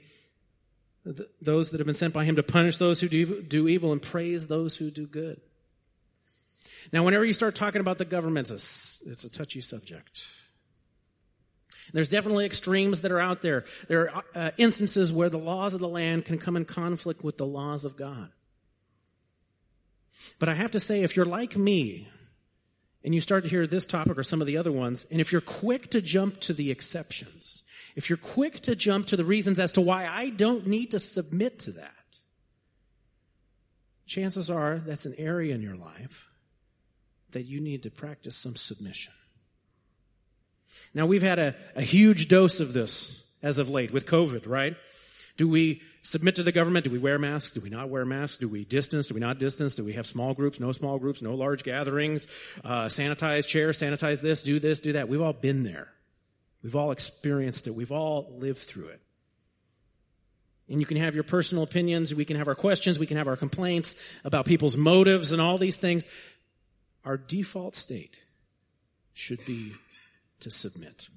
Those 1.40 1.71
that 1.71 1.78
have 1.78 1.87
been 1.87 1.94
sent 1.94 2.14
by 2.14 2.25
him 2.25 2.37
to 2.37 2.42
punish 2.42 2.76
those 2.76 3.00
who 3.00 3.09
do, 3.09 3.42
do 3.42 3.66
evil 3.68 3.92
and 3.92 4.00
praise 4.00 4.47
those 4.47 4.76
who 4.76 4.90
do 4.90 5.06
good. 5.06 5.40
Now, 6.92 7.04
whenever 7.04 7.25
you 7.25 7.32
start 7.32 7.54
talking 7.54 7.80
about 7.80 7.99
the 7.99 8.04
governments, 8.04 8.50
it's, 8.50 9.02
it's 9.06 9.25
a 9.25 9.30
touchy 9.30 9.61
subject. 9.61 10.28
There's 11.92 12.09
definitely 12.09 12.47
extremes 12.47 13.02
that 13.02 13.12
are 13.12 13.21
out 13.21 13.42
there. 13.42 13.64
There 13.88 14.11
are 14.11 14.25
uh, 14.35 14.50
instances 14.56 15.12
where 15.12 15.28
the 15.28 15.38
laws 15.38 15.75
of 15.75 15.80
the 15.80 15.88
land 15.88 16.25
can 16.25 16.38
come 16.38 16.56
in 16.56 16.64
conflict 16.64 17.25
with 17.25 17.37
the 17.37 17.47
laws 17.47 17.85
of 17.85 17.97
God. 17.97 18.30
But 20.38 20.49
I 20.49 20.54
have 20.54 20.71
to 20.73 20.80
say, 20.80 21.02
if 21.02 21.16
you're 21.16 21.26
like 21.26 21.56
me, 21.56 22.09
and 23.04 23.14
you 23.14 23.21
start 23.21 23.42
to 23.42 23.50
hear 23.50 23.66
this 23.66 23.87
topic 23.87 24.16
or 24.16 24.23
some 24.23 24.40
of 24.40 24.47
the 24.47 24.56
other 24.56 24.71
ones, 24.71 25.06
and 25.11 25.21
if 25.21 25.32
you're 25.32 25.40
quick 25.40 25.90
to 25.90 26.00
jump 26.00 26.40
to 26.40 26.52
the 26.52 26.71
exceptions, 26.71 27.64
if 27.95 28.09
you're 28.09 28.17
quick 28.17 28.61
to 28.61 28.75
jump 28.75 29.07
to 29.09 29.17
the 29.17 29.25
reasons 29.25 29.61
as 29.61 29.73
to 29.73 29.81
why 29.81 30.07
I 30.07 30.31
don't 30.31 30.67
need 30.67 30.93
to 30.93 30.99
submit 30.99 31.61
to 31.61 31.73
that, 31.73 32.19
chances 34.07 34.51
are 34.51 34.79
that's 34.79 35.07
an 35.07 35.15
area 35.19 35.55
in 35.55 35.63
your 35.63 35.77
life 35.77 36.29
that 37.33 37.43
you 37.43 37.61
need 37.61 37.83
to 37.85 37.91
practice 37.91 38.37
some 38.37 38.57
submission. 38.57 39.13
Now, 40.95 41.07
we've 41.07 41.23
had 41.23 41.39
a, 41.39 41.55
a 41.75 41.83
huge 41.83 42.29
dose 42.29 42.61
of 42.61 42.73
this 42.73 43.31
as 43.43 43.59
of 43.59 43.69
late 43.69 43.93
with 43.93 44.07
COVID, 44.07 44.47
right? 44.47 44.77
Do 45.37 45.49
we 45.49 45.81
submit 46.03 46.37
to 46.37 46.43
the 46.43 46.53
government? 46.53 46.85
Do 46.85 46.91
we 46.91 46.99
wear 46.99 47.19
masks? 47.19 47.55
Do 47.55 47.61
we 47.61 47.71
not 47.71 47.89
wear 47.89 48.05
masks? 48.05 48.39
Do 48.39 48.49
we 48.49 48.65
distance? 48.65 49.09
Do 49.09 49.15
we 49.15 49.21
not 49.21 49.39
distance? 49.39 49.75
Do 49.75 49.85
we 49.85 49.95
have 49.95 50.07
small 50.07 50.35
groups? 50.35 50.61
No 50.61 50.73
small 50.73 50.99
groups? 50.99 51.23
No 51.23 51.35
large 51.35 51.65
gatherings? 51.65 52.29
Uh, 52.63 52.85
sanitize 52.87 53.47
chairs? 53.47 53.79
Sanitize 53.79 54.21
this? 54.21 54.43
Do 54.43 54.59
this? 54.59 54.81
Do 54.81 54.93
that? 54.93 55.09
We've 55.09 55.23
all 55.23 55.33
been 55.33 55.63
there. 55.63 55.89
We've 56.62 56.76
all 56.76 56.92
experienced 56.92 57.66
it. 57.66 57.75
We've 57.75 57.92
all 57.92 58.33
lived 58.38 58.59
through 58.59 58.88
it. 58.88 59.00
And 60.69 60.81
you 60.81 60.87
can 60.87 60.97
have 60.97 61.14
your 61.14 61.25
personal 61.25 61.64
opinions. 61.64 62.14
We 62.14 62.25
can 62.25 62.37
have 62.37 62.49
our 62.49 62.54
questions. 62.54 62.99
We 62.99 63.07
can 63.07 63.16
have 63.16 63.28
our 63.28 63.37
complaints 63.37 63.97
about 64.25 64.47
people's 64.47 64.76
motives 64.76 65.33
and 65.33 65.40
all 65.40 65.59
these 65.59 65.76
things. 65.76 66.07
Our 67.04 67.16
default 67.16 67.75
state 67.75 68.21
should 69.12 69.45
be 69.45 69.73
to 70.40 70.50
submit. 70.50 71.09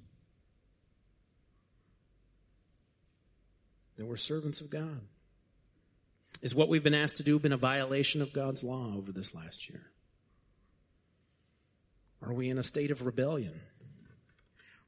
That 3.98 4.06
we're 4.06 4.18
servants 4.18 4.62
of 4.62 4.70
God. 4.70 5.00
Is 6.42 6.54
what 6.54 6.68
we've 6.68 6.84
been 6.84 6.94
asked 6.94 7.18
to 7.18 7.24
do 7.24 7.40
been 7.40 7.54
a 7.54 7.58
violation 7.58 8.22
of 8.22 8.34
God's 8.34 8.64
law 8.64 8.94
over 8.96 9.12
this 9.12 9.34
last 9.34 9.70
year? 9.70 9.84
Are 12.22 12.34
we 12.34 12.50
in 12.50 12.58
a 12.58 12.64
state 12.64 12.92
of 12.92 13.06
rebellion? 13.06 13.54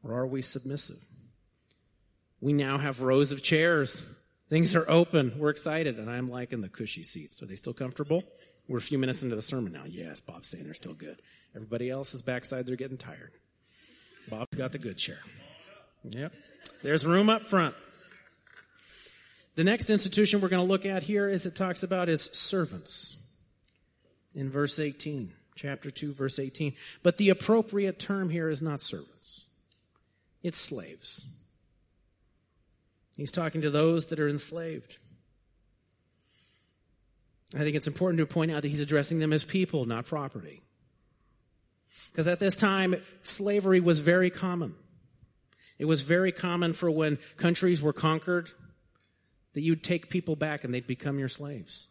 Or 0.07 0.13
are 0.19 0.27
we 0.27 0.41
submissive? 0.41 1.03
We 2.39 2.53
now 2.53 2.77
have 2.77 3.01
rows 3.01 3.31
of 3.31 3.43
chairs. 3.43 4.07
Things 4.49 4.75
are 4.75 4.89
open. 4.89 5.33
We're 5.37 5.49
excited, 5.49 5.97
and 5.97 6.09
I'm 6.09 6.27
liking 6.27 6.61
the 6.61 6.69
cushy 6.69 7.03
seats. 7.03 7.41
Are 7.43 7.45
they 7.45 7.55
still 7.55 7.73
comfortable? 7.73 8.23
We're 8.67 8.77
a 8.77 8.81
few 8.81 8.97
minutes 8.97 9.23
into 9.23 9.35
the 9.35 9.41
sermon 9.41 9.73
now. 9.73 9.83
Yes, 9.85 10.19
Bob's 10.19 10.47
saying 10.47 10.63
they're 10.63 10.73
still 10.73 10.93
good. 10.93 11.21
Everybody 11.55 11.89
else's 11.89 12.21
backsides 12.21 12.71
are 12.71 12.75
getting 12.75 12.97
tired. 12.97 13.31
Bob's 14.29 14.55
got 14.55 14.71
the 14.71 14.77
good 14.77 14.97
chair. 14.97 15.19
Yep. 16.03 16.33
There's 16.83 17.05
room 17.05 17.29
up 17.29 17.43
front. 17.43 17.75
The 19.55 19.63
next 19.63 19.89
institution 19.89 20.39
we're 20.39 20.49
going 20.49 20.65
to 20.65 20.71
look 20.71 20.85
at 20.85 21.03
here 21.03 21.27
is 21.27 21.45
it 21.45 21.55
talks 21.55 21.83
about 21.83 22.09
is 22.09 22.21
servants. 22.21 23.17
In 24.35 24.51
verse 24.51 24.79
18, 24.79 25.31
chapter 25.55 25.89
2, 25.89 26.13
verse 26.13 26.37
18. 26.37 26.73
But 27.01 27.17
the 27.17 27.29
appropriate 27.29 27.97
term 27.97 28.29
here 28.29 28.49
is 28.49 28.61
not 28.61 28.81
servants. 28.81 29.46
It's 30.47 30.57
slaves. 30.57 31.27
He's 33.17 33.31
talking 33.31 33.63
to 33.63 33.69
those 33.69 34.05
that 34.05 34.19
are 34.21 34.29
enslaved. 34.29 34.95
I 37.53 37.57
think 37.57 37.75
it's 37.75 37.87
important 37.87 38.19
to 38.19 38.25
point 38.25 38.51
out 38.51 38.61
that 38.61 38.69
he's 38.69 38.79
addressing 38.79 39.19
them 39.19 39.33
as 39.33 39.43
people, 39.43 39.83
not 39.83 40.05
property. 40.05 40.61
Because 42.11 42.29
at 42.29 42.39
this 42.39 42.55
time, 42.55 42.95
slavery 43.23 43.81
was 43.81 43.99
very 43.99 44.29
common. 44.29 44.73
It 45.79 45.85
was 45.85 45.99
very 45.99 46.31
common 46.31 46.71
for 46.71 46.89
when 46.89 47.17
countries 47.35 47.81
were 47.81 47.91
conquered 47.91 48.49
that 49.51 49.61
you'd 49.61 49.83
take 49.83 50.09
people 50.09 50.37
back 50.37 50.63
and 50.63 50.73
they'd 50.73 50.87
become 50.87 51.19
your 51.19 51.27
slaves. 51.27 51.89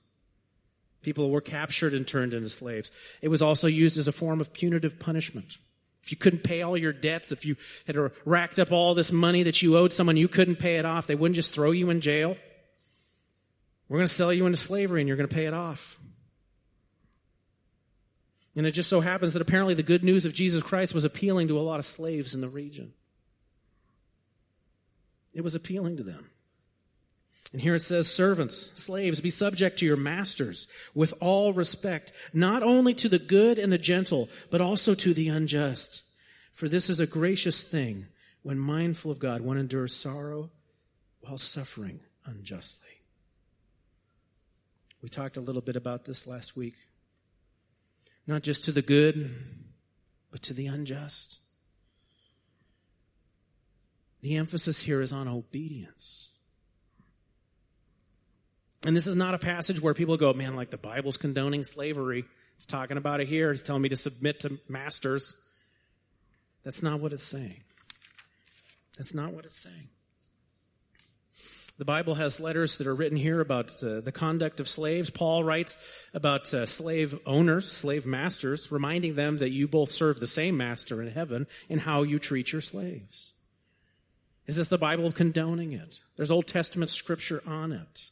People 1.02 1.28
were 1.28 1.42
captured 1.42 1.92
and 1.92 2.08
turned 2.08 2.32
into 2.32 2.48
slaves. 2.48 2.90
It 3.20 3.28
was 3.28 3.42
also 3.42 3.68
used 3.68 3.98
as 3.98 4.08
a 4.08 4.12
form 4.12 4.40
of 4.40 4.54
punitive 4.54 4.98
punishment. 4.98 5.58
If 6.06 6.12
you 6.12 6.16
couldn't 6.16 6.44
pay 6.44 6.62
all 6.62 6.76
your 6.76 6.92
debts, 6.92 7.32
if 7.32 7.44
you 7.44 7.56
had 7.88 7.96
racked 8.24 8.60
up 8.60 8.70
all 8.70 8.94
this 8.94 9.10
money 9.10 9.42
that 9.42 9.60
you 9.60 9.76
owed 9.76 9.92
someone, 9.92 10.16
you 10.16 10.28
couldn't 10.28 10.54
pay 10.54 10.76
it 10.76 10.84
off, 10.84 11.08
they 11.08 11.16
wouldn't 11.16 11.34
just 11.34 11.52
throw 11.52 11.72
you 11.72 11.90
in 11.90 12.00
jail. 12.00 12.36
We're 13.88 13.98
going 13.98 14.06
to 14.06 14.14
sell 14.14 14.32
you 14.32 14.46
into 14.46 14.56
slavery 14.56 15.00
and 15.00 15.08
you're 15.08 15.16
going 15.16 15.28
to 15.28 15.34
pay 15.34 15.46
it 15.46 15.52
off. 15.52 15.98
And 18.54 18.68
it 18.68 18.70
just 18.70 18.88
so 18.88 19.00
happens 19.00 19.32
that 19.32 19.42
apparently 19.42 19.74
the 19.74 19.82
good 19.82 20.04
news 20.04 20.26
of 20.26 20.32
Jesus 20.32 20.62
Christ 20.62 20.94
was 20.94 21.02
appealing 21.02 21.48
to 21.48 21.58
a 21.58 21.60
lot 21.60 21.80
of 21.80 21.84
slaves 21.84 22.36
in 22.36 22.40
the 22.40 22.48
region. 22.48 22.92
It 25.34 25.42
was 25.42 25.56
appealing 25.56 25.96
to 25.96 26.04
them. 26.04 26.30
And 27.52 27.62
here 27.62 27.74
it 27.74 27.82
says, 27.82 28.12
servants, 28.12 28.56
slaves, 28.56 29.20
be 29.20 29.30
subject 29.30 29.78
to 29.78 29.86
your 29.86 29.96
masters 29.96 30.66
with 30.94 31.14
all 31.20 31.52
respect, 31.52 32.12
not 32.32 32.62
only 32.62 32.92
to 32.94 33.08
the 33.08 33.18
good 33.18 33.58
and 33.58 33.72
the 33.72 33.78
gentle, 33.78 34.28
but 34.50 34.60
also 34.60 34.94
to 34.94 35.14
the 35.14 35.28
unjust. 35.28 36.02
For 36.52 36.68
this 36.68 36.90
is 36.90 37.00
a 37.00 37.06
gracious 37.06 37.62
thing 37.62 38.06
when 38.42 38.58
mindful 38.58 39.10
of 39.10 39.18
God, 39.18 39.40
one 39.40 39.58
endures 39.58 39.94
sorrow 39.94 40.50
while 41.20 41.38
suffering 41.38 42.00
unjustly. 42.24 42.90
We 45.02 45.08
talked 45.08 45.36
a 45.36 45.40
little 45.40 45.62
bit 45.62 45.76
about 45.76 46.04
this 46.04 46.26
last 46.26 46.56
week. 46.56 46.74
Not 48.26 48.42
just 48.42 48.64
to 48.64 48.72
the 48.72 48.82
good, 48.82 49.30
but 50.30 50.42
to 50.42 50.54
the 50.54 50.66
unjust. 50.66 51.40
The 54.22 54.36
emphasis 54.36 54.80
here 54.80 55.00
is 55.00 55.12
on 55.12 55.28
obedience. 55.28 56.35
And 58.84 58.94
this 58.94 59.06
is 59.06 59.16
not 59.16 59.34
a 59.34 59.38
passage 59.38 59.80
where 59.80 59.94
people 59.94 60.16
go, 60.16 60.32
man, 60.32 60.56
like 60.56 60.70
the 60.70 60.76
Bible's 60.76 61.16
condoning 61.16 61.64
slavery. 61.64 62.24
It's 62.56 62.66
talking 62.66 62.96
about 62.96 63.20
it 63.20 63.28
here. 63.28 63.50
It's 63.50 63.62
telling 63.62 63.82
me 63.82 63.88
to 63.88 63.96
submit 63.96 64.40
to 64.40 64.58
masters. 64.68 65.34
That's 66.62 66.82
not 66.82 67.00
what 67.00 67.12
it's 67.12 67.22
saying. 67.22 67.62
That's 68.96 69.14
not 69.14 69.32
what 69.32 69.44
it's 69.44 69.56
saying. 69.56 69.88
The 71.78 71.84
Bible 71.84 72.14
has 72.14 72.40
letters 72.40 72.78
that 72.78 72.86
are 72.86 72.94
written 72.94 73.18
here 73.18 73.40
about 73.40 73.70
uh, 73.82 74.00
the 74.00 74.12
conduct 74.12 74.60
of 74.60 74.68
slaves. 74.68 75.10
Paul 75.10 75.44
writes 75.44 75.76
about 76.14 76.52
uh, 76.54 76.64
slave 76.64 77.18
owners, 77.26 77.70
slave 77.70 78.06
masters, 78.06 78.72
reminding 78.72 79.14
them 79.14 79.38
that 79.38 79.50
you 79.50 79.68
both 79.68 79.92
serve 79.92 80.18
the 80.18 80.26
same 80.26 80.56
master 80.56 81.02
in 81.02 81.08
heaven 81.08 81.46
in 81.68 81.78
how 81.78 82.02
you 82.02 82.18
treat 82.18 82.50
your 82.50 82.62
slaves. 82.62 83.34
Is 84.46 84.56
this 84.56 84.68
the 84.68 84.78
Bible 84.78 85.12
condoning 85.12 85.72
it? 85.72 85.98
There's 86.16 86.30
Old 86.30 86.46
Testament 86.46 86.90
scripture 86.90 87.42
on 87.46 87.72
it. 87.72 88.10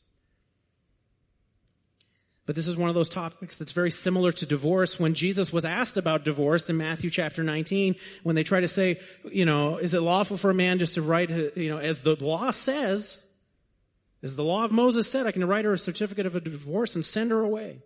But 2.46 2.54
this 2.54 2.66
is 2.66 2.76
one 2.76 2.90
of 2.90 2.94
those 2.94 3.08
topics 3.08 3.58
that's 3.58 3.72
very 3.72 3.90
similar 3.90 4.30
to 4.30 4.44
divorce. 4.44 5.00
When 5.00 5.14
Jesus 5.14 5.50
was 5.52 5.64
asked 5.64 5.96
about 5.96 6.24
divorce 6.24 6.68
in 6.68 6.76
Matthew 6.76 7.08
chapter 7.08 7.42
19, 7.42 7.94
when 8.22 8.36
they 8.36 8.44
try 8.44 8.60
to 8.60 8.68
say, 8.68 8.98
you 9.30 9.46
know, 9.46 9.78
is 9.78 9.94
it 9.94 10.00
lawful 10.00 10.36
for 10.36 10.50
a 10.50 10.54
man 10.54 10.78
just 10.78 10.96
to 10.96 11.02
write, 11.02 11.30
you 11.30 11.70
know, 11.70 11.78
as 11.78 12.02
the 12.02 12.22
law 12.22 12.50
says, 12.50 13.34
as 14.22 14.36
the 14.36 14.44
law 14.44 14.64
of 14.64 14.72
Moses 14.72 15.10
said, 15.10 15.26
I 15.26 15.32
can 15.32 15.46
write 15.46 15.64
her 15.64 15.72
a 15.72 15.78
certificate 15.78 16.26
of 16.26 16.36
a 16.36 16.40
divorce 16.40 16.94
and 16.94 17.04
send 17.04 17.30
her 17.30 17.40
away. 17.40 17.78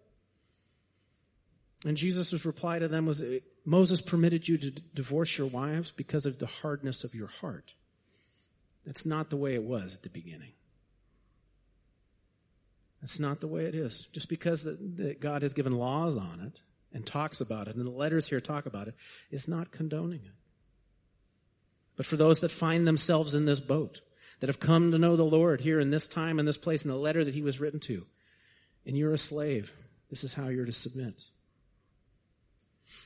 And 1.84 1.96
Jesus' 1.96 2.44
reply 2.44 2.80
to 2.80 2.88
them 2.88 3.06
was, 3.06 3.22
Moses 3.64 4.00
permitted 4.00 4.48
you 4.48 4.58
to 4.58 4.70
divorce 4.70 5.38
your 5.38 5.46
wives 5.46 5.92
because 5.92 6.26
of 6.26 6.40
the 6.40 6.46
hardness 6.46 7.04
of 7.04 7.14
your 7.14 7.28
heart. 7.28 7.74
That's 8.84 9.06
not 9.06 9.30
the 9.30 9.36
way 9.36 9.54
it 9.54 9.62
was 9.62 9.94
at 9.94 10.02
the 10.02 10.08
beginning. 10.08 10.52
That's 13.00 13.21
not 13.21 13.40
the 13.40 13.49
way 13.49 13.64
it 13.64 13.75
is. 13.75 14.07
Just 14.07 14.28
because 14.28 14.64
that, 14.64 15.21
God 15.21 15.43
has 15.43 15.55
given 15.55 15.78
laws 15.78 16.17
on 16.17 16.40
it 16.40 16.62
and 16.93 17.07
talks 17.07 17.40
about 17.40 17.69
it, 17.69 17.76
and 17.76 17.87
the 17.87 17.90
letters 17.90 18.28
here 18.28 18.40
talk 18.40 18.67
about 18.67 18.88
it, 18.88 18.95
is 19.31 19.47
not 19.47 19.71
condoning 19.71 20.21
it. 20.25 20.33
But 21.97 22.07
for 22.07 22.17
those 22.17 22.40
that 22.40 22.50
find 22.50 22.87
themselves 22.87 23.35
in 23.35 23.45
this 23.45 23.61
boat, 23.61 24.00
that 24.40 24.49
have 24.49 24.61
come 24.61 24.93
to 24.93 24.99
know 24.99 25.17
the 25.17 25.25
Lord 25.25 25.61
here 25.61 25.81
in 25.81 25.90
this 25.90 26.07
time 26.07 26.38
and 26.38 26.47
this 26.47 26.59
place 26.59 26.85
in 26.85 26.90
the 26.90 26.97
letter 26.97 27.25
that 27.25 27.35
he 27.35 27.43
was 27.43 27.61
written 27.61 27.81
to. 27.81 28.07
And 28.87 28.97
you're 28.97 29.12
a 29.12 29.19
slave. 29.19 29.73
This 30.11 30.25
is 30.25 30.35
how 30.35 30.49
you're 30.49 30.64
to 30.64 30.73
submit. 30.73 31.25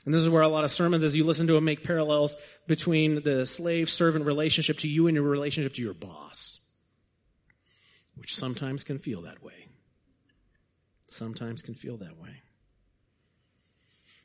And 0.04 0.12
this 0.12 0.20
is 0.20 0.28
where 0.28 0.42
a 0.42 0.48
lot 0.48 0.64
of 0.64 0.70
sermons, 0.70 1.04
as 1.04 1.16
you 1.16 1.24
listen 1.24 1.46
to 1.46 1.54
them, 1.54 1.64
make 1.64 1.84
parallels 1.84 2.36
between 2.66 3.22
the 3.22 3.46
slave 3.46 3.88
servant 3.88 4.26
relationship 4.26 4.78
to 4.78 4.88
you 4.88 5.06
and 5.06 5.14
your 5.14 5.24
relationship 5.24 5.74
to 5.74 5.82
your 5.82 5.94
boss, 5.94 6.60
which 8.16 8.34
sometimes 8.34 8.84
can 8.84 8.98
feel 8.98 9.22
that 9.22 9.42
way. 9.42 9.68
Sometimes 11.12 11.62
can 11.62 11.74
feel 11.74 11.96
that 11.98 12.18
way. 12.18 12.42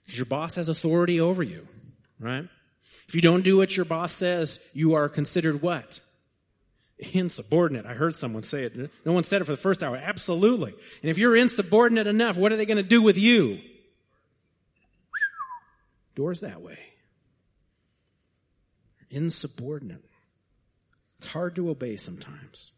Because 0.05 0.17
your 0.17 0.25
boss 0.25 0.55
has 0.55 0.69
authority 0.69 1.19
over 1.19 1.43
you, 1.43 1.67
right? 2.19 2.47
If 3.07 3.15
you 3.15 3.21
don't 3.21 3.43
do 3.43 3.57
what 3.57 3.75
your 3.75 3.85
boss 3.85 4.13
says, 4.13 4.69
you 4.73 4.95
are 4.95 5.09
considered 5.09 5.61
what? 5.61 5.99
Insubordinate. 7.13 7.85
I 7.85 7.93
heard 7.93 8.15
someone 8.15 8.43
say 8.43 8.63
it. 8.63 8.75
No 9.05 9.13
one 9.13 9.23
said 9.23 9.41
it 9.41 9.45
for 9.45 9.51
the 9.51 9.57
first 9.57 9.83
hour. 9.83 9.97
Absolutely. 9.97 10.73
And 11.01 11.11
if 11.11 11.17
you're 11.17 11.35
insubordinate 11.35 12.07
enough, 12.07 12.37
what 12.37 12.51
are 12.51 12.57
they 12.57 12.65
going 12.65 12.77
to 12.77 12.83
do 12.83 13.01
with 13.01 13.17
you? 13.17 13.59
Doors 16.15 16.41
that 16.41 16.61
way. 16.61 16.79
Insubordinate. 19.09 20.03
It's 21.19 21.27
hard 21.27 21.55
to 21.55 21.69
obey 21.69 21.95
sometimes. 21.95 22.71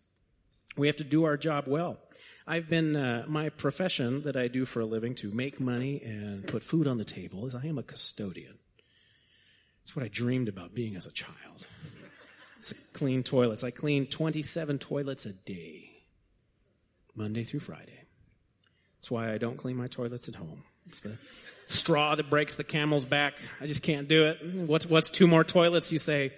We 0.80 0.88
have 0.88 0.96
to 0.98 1.04
do 1.04 1.26
our 1.26 1.38
job 1.38 1.66
well. 1.68 1.98
I've 2.48 2.68
been, 2.68 2.96
uh, 2.96 3.26
my 3.28 3.50
profession 3.50 4.24
that 4.24 4.36
I 4.36 4.48
do 4.48 4.66
for 4.66 4.80
a 4.80 4.86
living 4.86 5.14
to 5.16 5.32
make 5.32 5.60
money 5.60 6.02
and 6.04 6.48
put 6.48 6.64
food 6.64 6.88
on 6.88 6.98
the 6.98 7.06
table 7.06 7.46
is 7.46 7.54
I 7.54 7.66
am 7.66 7.78
a 7.78 7.84
custodian. 7.84 8.58
It's 9.84 9.96
what 9.96 10.06
I 10.06 10.08
dreamed 10.08 10.50
about 10.50 10.74
being 10.74 10.96
as 10.96 11.06
a 11.06 11.12
child. 11.12 11.68
It's 12.58 12.74
clean 12.94 13.24
toilets. 13.24 13.64
I 13.64 13.72
clean 13.72 14.06
27 14.06 14.80
toilets 14.80 15.26
a 15.26 15.34
day, 15.34 15.92
Monday 17.16 17.44
through 17.44 17.62
Friday. 17.62 18.06
That's 18.98 19.12
why 19.12 19.32
I 19.32 19.38
don't 19.38 19.58
clean 19.58 19.78
my 19.78 19.88
toilets 19.88 20.28
at 20.28 20.36
home. 20.36 20.64
It's 20.88 21.02
the 21.02 21.18
straw 21.68 22.16
that 22.16 22.30
breaks 22.30 22.56
the 22.56 22.64
camel's 22.64 23.06
back. 23.06 23.36
I 23.62 23.68
just 23.68 23.84
can't 23.84 24.08
do 24.08 24.26
it. 24.26 24.40
What's, 24.68 24.86
what's 24.88 25.10
two 25.10 25.28
more 25.28 25.44
toilets? 25.44 25.92
You 25.92 26.00
say, 26.00 26.34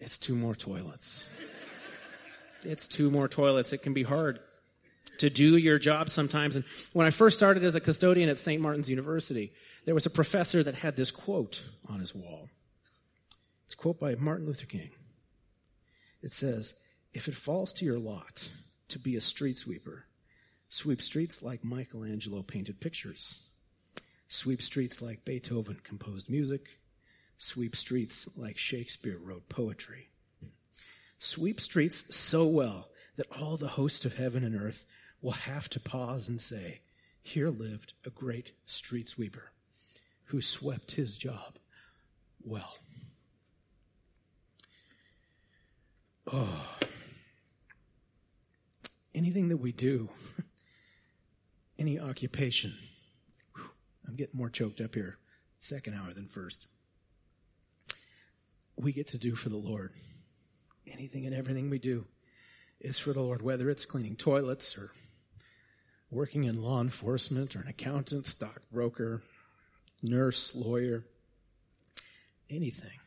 it's 0.00 0.18
two 0.18 0.34
more 0.34 0.54
toilets. 0.54 1.28
It's 2.64 2.88
two 2.88 3.10
more 3.10 3.28
toilets. 3.28 3.72
It 3.72 3.82
can 3.82 3.94
be 3.94 4.02
hard 4.02 4.40
to 5.18 5.30
do 5.30 5.56
your 5.56 5.78
job 5.78 6.08
sometimes. 6.08 6.56
And 6.56 6.64
when 6.92 7.06
I 7.06 7.10
first 7.10 7.36
started 7.36 7.64
as 7.64 7.76
a 7.76 7.80
custodian 7.80 8.28
at 8.28 8.38
St. 8.38 8.60
Martin's 8.60 8.90
University, 8.90 9.52
there 9.84 9.94
was 9.94 10.06
a 10.06 10.10
professor 10.10 10.62
that 10.62 10.74
had 10.74 10.96
this 10.96 11.10
quote 11.10 11.64
on 11.88 12.00
his 12.00 12.14
wall. 12.14 12.48
It's 13.64 13.74
a 13.74 13.76
quote 13.76 14.00
by 14.00 14.14
Martin 14.14 14.46
Luther 14.46 14.66
King. 14.66 14.90
It 16.22 16.30
says, 16.30 16.82
If 17.14 17.28
it 17.28 17.34
falls 17.34 17.72
to 17.74 17.84
your 17.84 17.98
lot 17.98 18.48
to 18.88 18.98
be 18.98 19.16
a 19.16 19.20
street 19.20 19.56
sweeper, 19.56 20.06
sweep 20.68 21.02
streets 21.02 21.42
like 21.42 21.64
Michelangelo 21.64 22.42
painted 22.42 22.80
pictures, 22.80 23.46
sweep 24.28 24.62
streets 24.62 25.02
like 25.02 25.24
Beethoven 25.24 25.78
composed 25.84 26.30
music, 26.30 26.78
sweep 27.36 27.76
streets 27.76 28.36
like 28.36 28.58
Shakespeare 28.58 29.18
wrote 29.18 29.48
poetry. 29.48 30.08
Sweep 31.18 31.60
streets 31.60 32.14
so 32.14 32.46
well 32.46 32.88
that 33.16 33.26
all 33.40 33.56
the 33.56 33.68
host 33.68 34.04
of 34.04 34.16
heaven 34.16 34.44
and 34.44 34.54
earth 34.54 34.86
will 35.20 35.32
have 35.32 35.68
to 35.70 35.80
pause 35.80 36.28
and 36.28 36.40
say, 36.40 36.80
Here 37.22 37.48
lived 37.48 37.92
a 38.06 38.10
great 38.10 38.52
street 38.64 39.08
sweeper 39.08 39.52
who 40.26 40.40
swept 40.40 40.92
his 40.92 41.16
job 41.16 41.58
well. 42.44 42.78
Oh. 46.32 46.76
Anything 49.14 49.48
that 49.48 49.56
we 49.56 49.72
do, 49.72 50.10
any 51.78 51.98
occupation, 51.98 52.74
whew, 53.56 53.70
I'm 54.06 54.14
getting 54.14 54.38
more 54.38 54.50
choked 54.50 54.80
up 54.80 54.94
here, 54.94 55.18
second 55.58 55.94
hour 55.94 56.12
than 56.12 56.26
first. 56.26 56.68
We 58.76 58.92
get 58.92 59.08
to 59.08 59.18
do 59.18 59.34
for 59.34 59.48
the 59.48 59.56
Lord. 59.56 59.92
Anything 60.92 61.26
and 61.26 61.34
everything 61.34 61.70
we 61.70 61.78
do 61.78 62.06
is 62.80 62.98
for 62.98 63.12
the 63.12 63.20
Lord, 63.20 63.42
whether 63.42 63.68
it's 63.68 63.84
cleaning 63.84 64.16
toilets 64.16 64.78
or 64.78 64.90
working 66.10 66.44
in 66.44 66.62
law 66.62 66.80
enforcement 66.80 67.56
or 67.56 67.60
an 67.60 67.68
accountant, 67.68 68.26
stockbroker, 68.26 69.22
nurse, 70.02 70.54
lawyer, 70.54 71.04
anything. 72.50 72.98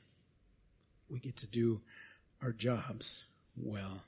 We 1.10 1.20
get 1.20 1.38
to 1.38 1.48
do 1.48 1.82
our 2.42 2.52
jobs 2.52 3.26
well. 3.56 4.02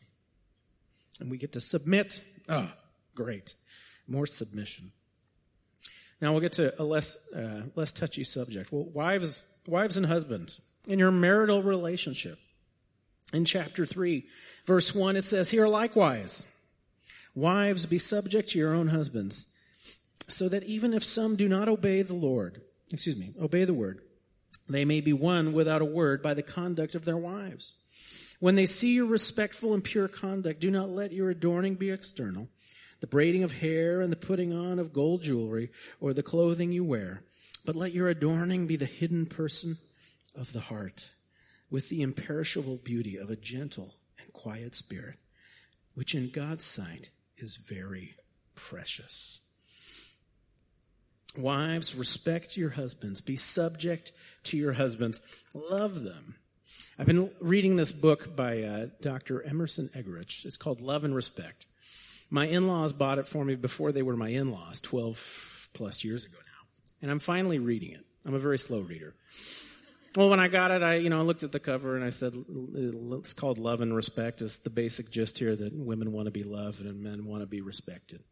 And 1.20 1.30
we 1.30 1.38
get 1.38 1.54
to 1.54 1.60
submit. 1.60 2.22
Ah, 2.50 2.72
oh, 2.72 2.78
great. 3.16 3.56
More 4.08 4.26
submission. 4.26 4.92
Now 6.22 6.32
we'll 6.32 6.42
get 6.42 6.54
to 6.54 6.74
a 6.82 6.84
less 6.84 7.32
uh, 7.34 7.64
less 7.76 7.92
touchy 7.92 8.24
subject. 8.24 8.72
Well, 8.72 8.86
wives, 8.86 9.44
wives 9.68 9.98
and 9.98 10.06
husbands 10.06 10.62
in 10.88 11.00
your 11.00 11.12
marital 11.12 11.62
relationship. 11.62 12.40
In 13.34 13.46
chapter 13.46 13.86
three, 13.86 14.28
verse 14.66 14.96
one, 14.96 15.16
it 15.16 15.24
says, 15.24 15.52
"Here 15.52 15.68
likewise, 15.68 16.46
Wives, 17.36 17.88
be 17.88 17.98
subject 17.98 18.50
to 18.50 18.60
your 18.60 18.74
own 18.74 18.90
husbands, 18.90 19.48
so 20.28 20.48
that 20.50 20.64
even 20.64 20.94
if 20.94 21.04
some 21.04 21.36
do 21.36 21.48
not 21.48 21.68
obey 21.68 22.04
the 22.04 22.14
Lord, 22.14 22.62
excuse 22.92 23.18
me, 23.18 23.34
obey 23.42 23.66
the 23.66 23.74
word, 23.74 24.02
they 24.70 24.86
may 24.86 25.02
be 25.02 25.14
won 25.14 25.52
without 25.52 25.82
a 25.82 25.86
word 25.86 26.22
by 26.22 26.36
the 26.36 26.44
conduct 26.44 26.94
of 26.94 27.06
their 27.06 27.18
wives. 27.18 27.78
When 28.40 28.56
they 28.56 28.68
see 28.68 28.94
your 28.94 29.08
respectful 29.08 29.74
and 29.74 29.84
pure 29.84 30.08
conduct, 30.08 30.60
do 30.60 30.70
not 30.70 30.90
let 30.90 31.12
your 31.12 31.32
adorning 31.32 31.76
be 31.76 31.90
external, 31.90 32.50
the 33.00 33.08
braiding 33.08 33.44
of 33.44 33.54
hair 33.54 34.02
and 34.02 34.12
the 34.12 34.18
putting 34.18 34.54
on 34.54 34.78
of 34.78 34.94
gold 34.94 35.24
jewelry 35.24 35.72
or 36.00 36.14
the 36.14 36.24
clothing 36.24 36.72
you 36.72 36.84
wear, 36.84 37.24
but 37.66 37.76
let 37.76 37.94
your 37.94 38.10
adorning 38.10 38.68
be 38.68 38.76
the 38.76 38.86
hidden 38.86 39.26
person 39.26 39.78
of 40.36 40.54
the 40.54 40.60
heart, 40.60 41.10
with 41.74 41.90
the 41.90 42.04
imperishable 42.04 42.78
beauty 42.84 43.18
of 43.18 43.32
a 43.32 43.36
gentle 43.36 43.96
and 44.22 44.32
quiet 44.32 44.76
spirit, 44.76 45.18
which 45.96 46.14
in 46.14 46.30
God's 46.30 46.64
sight 46.64 47.10
is 47.36 47.56
very 47.56 48.14
precious. 48.54 49.42
Wives, 51.36 51.96
respect 51.96 52.56
your 52.56 52.70
husbands. 52.70 53.22
Be 53.22 53.36
subject 53.36 54.12
to 54.44 54.56
your 54.56 54.74
husbands. 54.74 55.20
Love 55.56 56.04
them. 56.04 56.36
I've 57.00 57.08
been 57.08 57.32
reading 57.40 57.76
this 57.76 57.92
book 57.92 58.36
by 58.36 58.62
uh, 58.62 58.86
Dr. 59.02 59.42
Emerson 59.42 59.90
Eggerichs. 59.96 60.46
It's 60.46 60.58
called 60.58 60.80
Love 60.80 61.04
and 61.04 61.16
Respect. 61.16 61.66
My 62.30 62.46
in 62.46 62.68
laws 62.68 62.94
bought 62.94 63.18
it 63.18 63.28
for 63.28 63.44
me 63.44 63.56
before 63.56 63.92
they 63.92 64.04
were 64.04 64.16
my 64.16 64.30
in 64.30 64.52
laws, 64.52 64.80
12 64.80 65.70
plus 65.74 66.04
years 66.04 66.24
ago 66.24 66.38
now. 66.38 66.84
And 67.02 67.10
I'm 67.10 67.18
finally 67.18 67.58
reading 67.58 67.94
it. 67.94 68.06
I'm 68.28 68.36
a 68.36 68.40
very 68.40 68.60
slow 68.60 68.82
reader. 68.82 69.16
Well, 70.16 70.30
when 70.30 70.40
I 70.40 70.48
got 70.48 70.70
it, 70.70 70.84
I 70.84 70.96
you 70.96 71.10
know 71.10 71.20
I 71.20 71.24
looked 71.24 71.44
at 71.44 71.52
the 71.52 71.60
cover 71.60 71.96
and 71.96 72.06
I 72.06 72.12
said 72.12 72.34
it's 72.36 73.34
called 73.34 73.58
Love 73.58 73.82
and 73.82 73.96
Respect. 73.96 74.42
It's 74.42 74.60
the 74.60 74.70
basic 74.70 75.10
gist 75.10 75.40
here 75.40 75.56
that 75.56 75.74
women 75.74 76.12
want 76.12 76.28
to 76.28 76.32
be 76.32 76.44
loved 76.44 76.82
and 76.82 77.02
men 77.02 77.26
want 77.26 77.42
to 77.42 77.48
be 77.48 77.62
respected. 77.62 78.24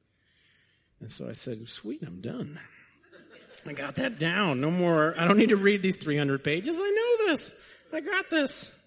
And 0.99 1.09
so 1.09 1.27
I 1.27 1.33
said, 1.33 1.67
"Sweet, 1.67 2.03
I'm 2.05 2.21
done. 2.21 2.59
I 3.65 3.73
got 3.73 3.95
that 3.95 4.19
down. 4.19 4.61
No 4.61 4.69
more. 4.69 5.15
I 5.19 5.27
don't 5.27 5.37
need 5.37 5.49
to 5.49 5.55
read 5.55 5.81
these 5.81 5.95
300 5.95 6.43
pages. 6.43 6.77
I 6.79 6.89
know 6.89 7.27
this. 7.27 7.67
I 7.91 8.01
got 8.01 8.29
this." 8.29 8.77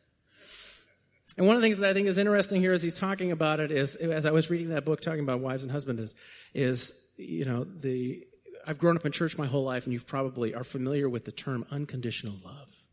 And 1.37 1.49
one 1.49 1.57
of 1.57 1.63
the 1.63 1.67
things 1.67 1.79
that 1.79 1.91
I 1.91 1.95
think 1.95 2.07
is 2.07 2.19
interesting 2.19 2.61
here 2.61 2.73
as 2.73 2.83
he's 2.83 2.99
talking 2.99 3.33
about 3.33 3.59
it 3.59 3.73
is, 3.73 3.97
as 3.97 4.25
I 4.25 4.31
was 4.31 4.51
reading 4.51 4.69
that 4.69 4.85
book 4.85 5.01
talking 5.01 5.21
about 5.21 5.41
wives 5.41 5.65
and 5.65 5.73
husbands, 5.73 6.01
is, 6.01 6.15
is 6.55 7.13
you 7.17 7.45
know 7.45 7.65
the 7.65 8.25
I've 8.65 8.79
grown 8.79 8.97
up 8.97 9.05
in 9.05 9.11
church 9.11 9.37
my 9.37 9.47
whole 9.47 9.65
life, 9.65 9.85
and 9.85 9.93
you 9.93 9.99
probably 9.99 10.55
are 10.55 10.63
familiar 10.63 11.09
with 11.09 11.25
the 11.25 11.33
term 11.33 11.67
unconditional 11.73 12.37
love. 12.45 12.84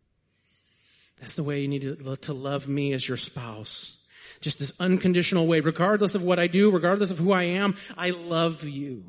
That's 1.22 1.36
the 1.36 1.44
way 1.44 1.62
you 1.62 1.68
need 1.68 1.84
to, 1.84 2.34
love 2.34 2.68
me 2.68 2.94
as 2.94 3.08
your 3.08 3.16
spouse. 3.16 4.06
Just 4.42 4.60
this 4.60 4.74
unconditional 4.82 5.46
way, 5.46 5.60
regardless 5.60 6.16
of 6.16 6.24
what 6.24 6.40
I 6.40 6.48
do, 6.48 6.72
regardless 6.72 7.12
of 7.12 7.20
who 7.20 7.32
I 7.32 7.44
am, 7.44 7.76
I 7.96 8.10
love 8.10 8.64
you. 8.64 9.06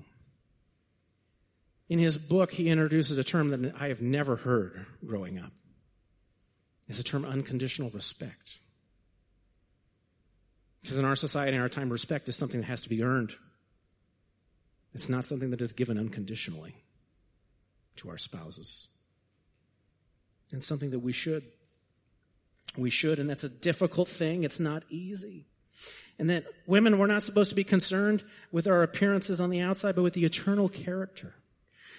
In 1.89 1.99
his 1.99 2.19
book, 2.19 2.53
he 2.53 2.69
introduces 2.69 3.17
a 3.17 3.25
term 3.25 3.49
that 3.49 3.75
I 3.81 3.89
have 3.89 4.03
never 4.03 4.37
heard 4.37 4.85
growing 5.05 5.39
up. 5.39 5.53
It's 6.87 6.99
a 6.99 7.03
term 7.03 7.25
unconditional 7.25 7.89
respect. 7.91 8.59
Because 10.83 10.99
in 10.99 11.07
our 11.07 11.17
society, 11.17 11.57
in 11.57 11.63
our 11.63 11.69
time, 11.71 11.89
respect 11.89 12.29
is 12.29 12.37
something 12.37 12.61
that 12.61 12.67
has 12.67 12.83
to 12.83 12.91
be 12.91 13.03
earned. 13.03 13.35
It's 14.93 15.09
not 15.09 15.25
something 15.25 15.51
that 15.51 15.63
is 15.63 15.73
given 15.73 15.97
unconditionally 15.97 16.75
to 17.97 18.11
our 18.11 18.19
spouses. 18.19 18.89
It's 20.51 20.67
something 20.67 20.91
that 20.91 20.99
we 20.99 21.13
should 21.13 21.45
we 22.77 22.91
should, 22.91 23.19
and 23.19 23.29
that's 23.29 23.45
a 23.45 23.49
difficult 23.49 24.09
thing. 24.09 24.45
It's 24.45 24.61
not 24.61 24.83
easy. 24.89 25.47
And 26.19 26.31
that 26.31 26.45
women, 26.67 26.99
we're 26.99 27.07
not 27.07 27.23
supposed 27.23 27.51
to 27.51 27.57
be 27.57 27.65
concerned 27.65 28.23
with 28.51 28.67
our 28.67 28.83
appearances 28.83 29.41
on 29.41 29.51
the 29.51 29.61
outside, 29.61 29.95
but 29.95 30.03
with 30.03 30.15
the 30.15 30.25
eternal 30.25 30.69
character. 30.69 31.35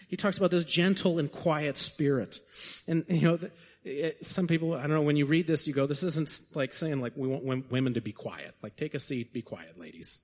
He 0.07 0.15
talks 0.15 0.37
about 0.37 0.51
this 0.51 0.63
gentle 0.63 1.19
and 1.19 1.31
quiet 1.31 1.77
spirit. 1.77 2.39
And, 2.87 3.03
you 3.07 3.21
know, 3.21 3.39
it, 3.83 4.25
some 4.25 4.47
people, 4.47 4.73
I 4.73 4.81
don't 4.81 4.91
know, 4.91 5.01
when 5.01 5.15
you 5.15 5.25
read 5.25 5.47
this, 5.47 5.67
you 5.67 5.73
go, 5.73 5.85
this 5.85 6.03
isn't 6.03 6.55
like 6.55 6.73
saying 6.73 7.01
like 7.01 7.13
we 7.17 7.27
want 7.27 7.71
women 7.71 7.95
to 7.95 8.01
be 8.01 8.11
quiet. 8.11 8.55
Like 8.61 8.75
take 8.75 8.93
a 8.93 8.99
seat, 8.99 9.33
be 9.33 9.41
quiet, 9.41 9.79
ladies. 9.79 10.21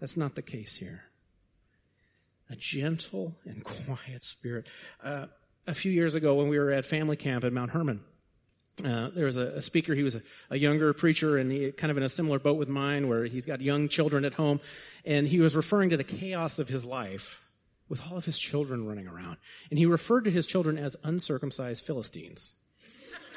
That's 0.00 0.16
not 0.16 0.34
the 0.34 0.42
case 0.42 0.76
here. 0.76 1.04
A 2.50 2.56
gentle 2.56 3.34
and 3.44 3.62
quiet 3.64 4.22
spirit. 4.22 4.66
Uh, 5.02 5.26
a 5.66 5.74
few 5.74 5.90
years 5.90 6.14
ago 6.14 6.34
when 6.34 6.48
we 6.48 6.58
were 6.58 6.70
at 6.70 6.84
family 6.84 7.16
camp 7.16 7.44
at 7.44 7.52
Mount 7.52 7.70
Hermon, 7.70 8.00
uh, 8.84 9.08
there 9.14 9.26
was 9.26 9.38
a, 9.38 9.46
a, 9.48 9.62
speaker, 9.62 9.94
he 9.94 10.02
was 10.02 10.16
a, 10.16 10.22
a, 10.50 10.58
younger 10.58 10.92
preacher, 10.92 11.38
and 11.38 11.50
he 11.50 11.72
kind 11.72 11.90
of 11.90 11.96
in 11.96 12.02
a 12.02 12.08
similar 12.08 12.38
boat 12.38 12.58
with 12.58 12.68
mine, 12.68 13.08
where 13.08 13.24
he's 13.24 13.46
got 13.46 13.62
young 13.62 13.88
children 13.88 14.24
at 14.24 14.34
home, 14.34 14.60
and 15.04 15.26
he 15.26 15.40
was 15.40 15.56
referring 15.56 15.90
to 15.90 15.96
the 15.96 16.04
chaos 16.04 16.58
of 16.58 16.68
his 16.68 16.84
life 16.84 17.42
with 17.88 18.06
all 18.10 18.18
of 18.18 18.24
his 18.26 18.38
children 18.38 18.86
running 18.86 19.06
around. 19.06 19.38
And 19.70 19.78
he 19.78 19.86
referred 19.86 20.24
to 20.24 20.30
his 20.30 20.46
children 20.46 20.76
as 20.76 20.96
uncircumcised 21.04 21.84
Philistines. 21.84 22.52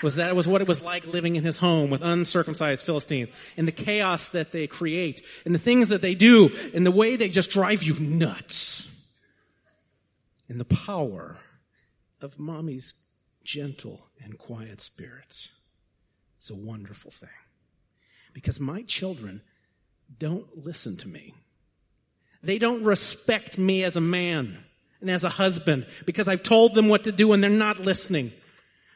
Was 0.04 0.16
that 0.16 0.36
was 0.36 0.48
what 0.48 0.62
it 0.62 0.68
was 0.68 0.82
like 0.82 1.06
living 1.06 1.36
in 1.36 1.44
his 1.44 1.58
home 1.58 1.90
with 1.90 2.02
uncircumcised 2.02 2.86
Philistines 2.86 3.32
and 3.58 3.68
the 3.68 3.74
chaos 3.74 4.30
that 4.30 4.54
they 4.54 4.66
create 4.66 5.22
and 5.46 5.54
the 5.54 5.60
things 5.60 5.90
that 5.90 6.02
they 6.02 6.16
do 6.16 6.50
and 6.74 6.86
the 6.86 6.92
way 6.92 7.18
they 7.18 7.28
just 7.28 7.52
drive 7.52 7.84
you 7.84 8.00
nuts. 8.00 8.86
And 10.48 10.58
the 10.58 10.66
power 10.66 11.38
of 12.22 12.40
mommy's 12.40 12.94
gentle 13.44 14.08
and 14.24 14.38
quiet 14.38 14.82
spirit. 14.82 15.50
It's 16.38 16.50
a 16.50 16.56
wonderful 16.56 17.12
thing. 17.12 17.30
Because 18.34 18.60
my 18.60 18.84
children 18.84 19.42
don't 20.18 20.66
listen 20.66 20.98
to 20.98 21.08
me. 21.08 21.34
They 22.42 22.58
don't 22.58 22.84
respect 22.84 23.58
me 23.58 23.84
as 23.84 23.98
a 23.98 24.02
man 24.02 24.58
and 25.02 25.10
as 25.10 25.24
a 25.24 25.30
husband 25.30 25.86
because 26.06 26.28
I've 26.28 26.44
told 26.44 26.74
them 26.74 26.88
what 26.88 27.04
to 27.06 27.12
do 27.12 27.34
and 27.34 27.44
they're 27.44 27.50
not 27.50 27.80
listening 27.82 28.32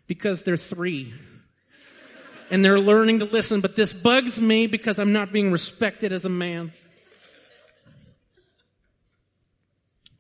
because 0.08 0.44
they're 0.44 0.58
three. 0.58 1.14
And 2.52 2.64
they're 2.64 2.80
learning 2.80 3.20
to 3.20 3.26
listen, 3.26 3.62
but 3.62 3.76
this 3.76 3.94
bugs 3.94 4.40
me 4.40 4.68
because 4.68 5.00
I'm 5.00 5.12
not 5.12 5.32
being 5.32 5.52
respected 5.52 6.14
as 6.14 6.26
a 6.26 6.30
man. 6.30 6.72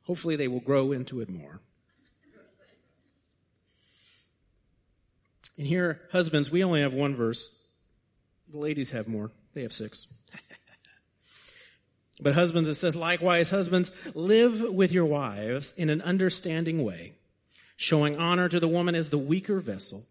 Hopefully 0.04 0.36
they 0.36 0.48
will 0.48 0.60
grow 0.60 0.92
into 0.92 1.22
it 1.22 1.30
more. 1.30 1.62
And 5.58 5.68
here, 5.68 6.02
husbands, 6.12 6.52
we 6.52 6.64
only 6.64 6.82
have 6.82 6.94
one 6.94 7.14
verse. 7.14 7.56
The 8.50 8.58
ladies 8.58 8.92
have 8.92 9.08
more. 9.08 9.32
They 9.54 9.62
have 9.62 9.74
six. 9.74 10.08
but 12.22 12.34
husbands, 12.34 12.70
it 12.70 12.76
says, 12.76 12.96
likewise, 12.96 13.50
husbands, 13.50 13.92
live 14.16 14.62
with 14.62 14.92
your 14.92 15.06
wives 15.06 15.74
in 15.74 15.90
an 15.90 16.02
understanding 16.02 16.84
way, 16.84 17.14
showing 17.76 18.18
honor 18.18 18.50
to 18.50 18.60
the 18.60 18.68
woman 18.68 18.96
as 18.96 19.10
the 19.10 19.18
weaker 19.18 19.60
vessel, 19.60 20.04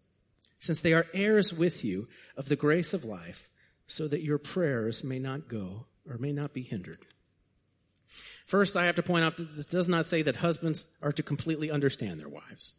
since 0.59 0.79
they 0.79 0.93
are 0.93 1.07
heirs 1.13 1.53
with 1.53 1.83
you 1.83 2.07
of 2.37 2.47
the 2.47 2.55
grace 2.55 2.93
of 2.93 3.03
life, 3.03 3.49
so 3.87 4.07
that 4.07 4.21
your 4.21 4.37
prayers 4.37 5.03
may 5.03 5.19
not 5.19 5.49
go 5.49 5.85
or 6.09 6.17
may 6.17 6.31
not 6.31 6.53
be 6.53 6.61
hindered. 6.61 6.99
First, 8.45 8.77
I 8.77 8.85
have 8.85 8.95
to 8.95 9.03
point 9.03 9.25
out 9.25 9.37
that 9.37 9.55
this 9.55 9.65
does 9.65 9.89
not 9.89 10.05
say 10.05 10.21
that 10.21 10.37
husbands 10.37 10.85
are 11.01 11.11
to 11.11 11.23
completely 11.23 11.71
understand 11.71 12.19
their 12.19 12.29
wives. 12.29 12.73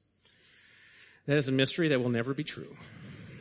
That 1.26 1.36
is 1.36 1.48
a 1.48 1.52
mystery 1.52 1.88
that 1.88 2.00
will 2.00 2.10
never 2.10 2.34
be 2.34 2.44
true. 2.44 2.76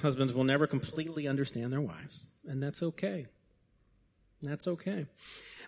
Husbands 0.01 0.33
will 0.33 0.43
never 0.43 0.67
completely 0.67 1.27
understand 1.27 1.71
their 1.71 1.81
wives, 1.81 2.23
and 2.47 2.61
that's 2.61 2.83
okay. 2.83 3.27
That's 4.41 4.67
okay. 4.67 5.05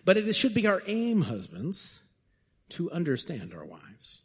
But 0.04 0.16
it 0.16 0.34
should 0.34 0.54
be 0.54 0.66
our 0.66 0.82
aim, 0.86 1.22
husbands, 1.22 2.00
to 2.70 2.90
understand 2.90 3.54
our 3.54 3.64
wives, 3.64 4.22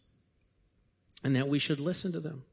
and 1.23 1.35
that 1.35 1.47
we 1.47 1.59
should 1.59 1.79
listen 1.79 2.11
to 2.11 2.19
them. 2.19 2.43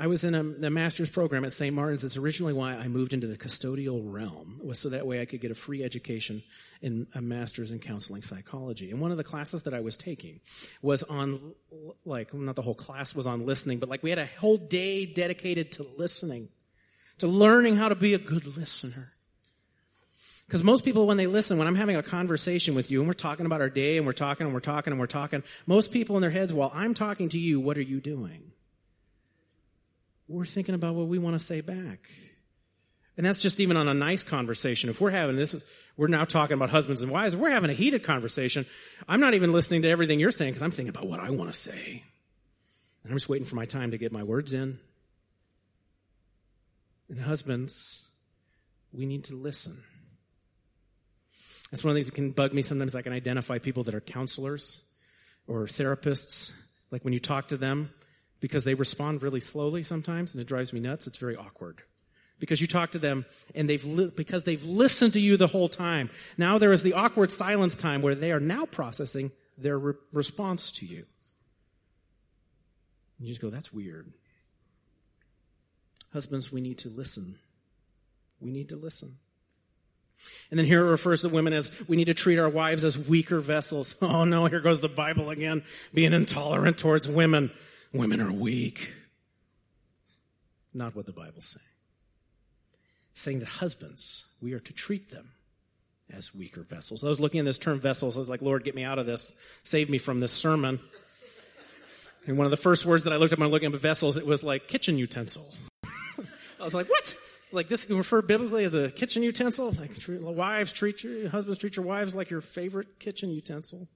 I 0.00 0.06
was 0.06 0.24
in 0.24 0.34
a, 0.34 0.70
master's 0.70 1.10
program 1.10 1.44
at 1.44 1.52
St. 1.52 1.74
Martin's. 1.74 2.00
That's 2.00 2.16
originally 2.16 2.54
why 2.54 2.72
I 2.72 2.88
moved 2.88 3.12
into 3.12 3.26
the 3.26 3.36
custodial 3.36 4.00
realm, 4.02 4.58
was 4.64 4.78
so 4.78 4.88
that 4.88 5.06
way 5.06 5.20
I 5.20 5.26
could 5.26 5.42
get 5.42 5.50
a 5.50 5.54
free 5.54 5.84
education 5.84 6.42
in 6.80 7.06
a 7.14 7.20
master's 7.20 7.70
in 7.70 7.80
counseling 7.80 8.22
psychology. 8.22 8.90
And 8.90 8.98
one 8.98 9.10
of 9.10 9.18
the 9.18 9.24
classes 9.24 9.64
that 9.64 9.74
I 9.74 9.80
was 9.80 9.98
taking 9.98 10.40
was 10.80 11.02
on, 11.02 11.52
like, 12.06 12.32
not 12.32 12.56
the 12.56 12.62
whole 12.62 12.74
class 12.74 13.14
was 13.14 13.26
on 13.26 13.44
listening, 13.44 13.78
but 13.78 13.90
like 13.90 14.02
we 14.02 14.08
had 14.08 14.18
a 14.18 14.24
whole 14.24 14.56
day 14.56 15.04
dedicated 15.04 15.72
to 15.72 15.86
listening, 15.98 16.48
to 17.18 17.26
learning 17.26 17.76
how 17.76 17.90
to 17.90 17.94
be 17.94 18.14
a 18.14 18.18
good 18.18 18.56
listener. 18.56 19.12
Because 20.46 20.64
most 20.64 20.82
people, 20.82 21.06
when 21.06 21.18
they 21.18 21.26
listen, 21.26 21.58
when 21.58 21.68
I'm 21.68 21.76
having 21.76 21.96
a 21.96 22.02
conversation 22.02 22.74
with 22.74 22.90
you 22.90 23.00
and 23.00 23.06
we're 23.06 23.12
talking 23.12 23.44
about 23.44 23.60
our 23.60 23.68
day 23.68 23.98
and 23.98 24.06
we're 24.06 24.12
talking 24.12 24.46
and 24.46 24.54
we're 24.54 24.60
talking 24.60 24.94
and 24.94 24.98
we're 24.98 25.06
talking, 25.06 25.42
most 25.66 25.92
people 25.92 26.16
in 26.16 26.22
their 26.22 26.30
heads, 26.30 26.54
while 26.54 26.72
I'm 26.74 26.94
talking 26.94 27.28
to 27.28 27.38
you, 27.38 27.60
what 27.60 27.76
are 27.76 27.82
you 27.82 28.00
doing? 28.00 28.52
We're 30.30 30.44
thinking 30.44 30.74
about 30.74 30.94
what 30.94 31.08
we 31.08 31.18
want 31.18 31.34
to 31.34 31.40
say 31.40 31.60
back. 31.60 32.08
And 33.16 33.26
that's 33.26 33.40
just 33.40 33.60
even 33.60 33.76
on 33.76 33.88
a 33.88 33.94
nice 33.94 34.22
conversation. 34.22 34.88
If 34.88 35.00
we're 35.00 35.10
having 35.10 35.36
this, 35.36 35.54
we're 35.96 36.06
now 36.06 36.24
talking 36.24 36.54
about 36.54 36.70
husbands 36.70 37.02
and 37.02 37.10
wives, 37.10 37.36
we're 37.36 37.50
having 37.50 37.68
a 37.68 37.74
heated 37.74 38.04
conversation. 38.04 38.64
I'm 39.08 39.20
not 39.20 39.34
even 39.34 39.52
listening 39.52 39.82
to 39.82 39.88
everything 39.88 40.20
you're 40.20 40.30
saying 40.30 40.52
because 40.52 40.62
I'm 40.62 40.70
thinking 40.70 40.94
about 40.94 41.06
what 41.06 41.20
I 41.20 41.30
want 41.30 41.52
to 41.52 41.58
say. 41.58 42.02
And 43.04 43.12
I'm 43.12 43.16
just 43.16 43.28
waiting 43.28 43.46
for 43.46 43.56
my 43.56 43.64
time 43.64 43.90
to 43.90 43.98
get 43.98 44.12
my 44.12 44.22
words 44.22 44.54
in. 44.54 44.78
And 47.08 47.20
husbands, 47.20 48.08
we 48.92 49.04
need 49.04 49.24
to 49.24 49.34
listen. 49.34 49.76
That's 51.70 51.84
one 51.84 51.90
of 51.90 51.96
things 51.96 52.06
that 52.06 52.14
can 52.14 52.30
bug 52.30 52.54
me. 52.54 52.62
Sometimes 52.62 52.94
I 52.94 53.02
can 53.02 53.12
identify 53.12 53.58
people 53.58 53.82
that 53.84 53.94
are 53.94 54.00
counselors 54.00 54.80
or 55.46 55.66
therapists. 55.66 56.68
Like 56.90 57.04
when 57.04 57.12
you 57.12 57.20
talk 57.20 57.48
to 57.48 57.56
them, 57.56 57.90
because 58.40 58.64
they 58.64 58.74
respond 58.74 59.22
really 59.22 59.40
slowly 59.40 59.82
sometimes 59.82 60.34
and 60.34 60.40
it 60.40 60.48
drives 60.48 60.72
me 60.72 60.80
nuts. 60.80 61.06
It's 61.06 61.18
very 61.18 61.36
awkward. 61.36 61.82
Because 62.38 62.60
you 62.60 62.66
talk 62.66 62.92
to 62.92 62.98
them 62.98 63.26
and 63.54 63.68
they've, 63.68 63.84
li- 63.84 64.10
because 64.16 64.44
they've 64.44 64.64
listened 64.64 65.12
to 65.12 65.20
you 65.20 65.36
the 65.36 65.46
whole 65.46 65.68
time. 65.68 66.08
Now 66.38 66.56
there 66.56 66.72
is 66.72 66.82
the 66.82 66.94
awkward 66.94 67.30
silence 67.30 67.76
time 67.76 68.00
where 68.00 68.14
they 68.14 68.32
are 68.32 68.40
now 68.40 68.64
processing 68.64 69.30
their 69.58 69.78
re- 69.78 69.94
response 70.12 70.70
to 70.72 70.86
you. 70.86 71.04
And 73.18 73.28
you 73.28 73.34
just 73.34 73.42
go, 73.42 73.50
that's 73.50 73.72
weird. 73.72 74.10
Husbands, 76.14 76.50
we 76.50 76.62
need 76.62 76.78
to 76.78 76.88
listen. 76.88 77.34
We 78.40 78.50
need 78.50 78.70
to 78.70 78.76
listen. 78.76 79.16
And 80.50 80.58
then 80.58 80.66
here 80.66 80.86
it 80.86 80.90
refers 80.90 81.22
to 81.22 81.28
women 81.28 81.52
as 81.52 81.70
we 81.88 81.96
need 81.96 82.06
to 82.06 82.14
treat 82.14 82.38
our 82.38 82.48
wives 82.48 82.84
as 82.84 82.98
weaker 82.98 83.40
vessels. 83.40 83.94
Oh 84.02 84.24
no, 84.24 84.46
here 84.46 84.60
goes 84.60 84.80
the 84.80 84.88
Bible 84.88 85.28
again, 85.28 85.62
being 85.92 86.14
intolerant 86.14 86.78
towards 86.78 87.08
women 87.08 87.50
women 87.92 88.20
are 88.20 88.32
weak. 88.32 88.94
Not 90.72 90.94
what 90.94 91.06
the 91.06 91.12
Bible's 91.12 91.46
saying. 91.46 91.66
It's 93.12 93.22
saying 93.22 93.40
that 93.40 93.48
husbands, 93.48 94.24
we 94.40 94.52
are 94.52 94.60
to 94.60 94.72
treat 94.72 95.10
them 95.10 95.30
as 96.12 96.34
weaker 96.34 96.62
vessels. 96.62 97.04
I 97.04 97.08
was 97.08 97.20
looking 97.20 97.40
at 97.40 97.46
this 97.46 97.58
term 97.58 97.80
vessels. 97.80 98.16
I 98.16 98.20
was 98.20 98.28
like, 98.28 98.42
Lord, 98.42 98.64
get 98.64 98.74
me 98.74 98.84
out 98.84 98.98
of 98.98 99.06
this. 99.06 99.34
Save 99.64 99.90
me 99.90 99.98
from 99.98 100.20
this 100.20 100.32
sermon. 100.32 100.80
And 102.26 102.36
one 102.36 102.44
of 102.44 102.50
the 102.50 102.56
first 102.56 102.84
words 102.84 103.04
that 103.04 103.12
I 103.12 103.16
looked 103.16 103.32
up 103.32 103.38
when 103.38 103.48
I 103.48 103.50
looking 103.50 103.72
at 103.72 103.80
vessels, 103.80 104.16
it 104.16 104.26
was 104.26 104.44
like 104.44 104.68
kitchen 104.68 104.98
utensil. 104.98 105.46
I 105.84 106.62
was 106.62 106.74
like, 106.74 106.88
what? 106.88 107.16
Like 107.52 107.68
this 107.68 107.84
can 107.84 107.96
refer 107.96 108.22
biblically 108.22 108.64
as 108.64 108.74
a 108.74 108.90
kitchen 108.90 109.22
utensil? 109.22 109.72
Like 109.72 109.98
treat, 109.98 110.22
wives 110.22 110.72
treat 110.72 111.02
your 111.02 111.28
husbands 111.28 111.58
treat 111.58 111.76
your 111.76 111.84
wives 111.84 112.14
like 112.14 112.30
your 112.30 112.40
favorite 112.40 112.98
kitchen 112.98 113.30
utensil. 113.30 113.88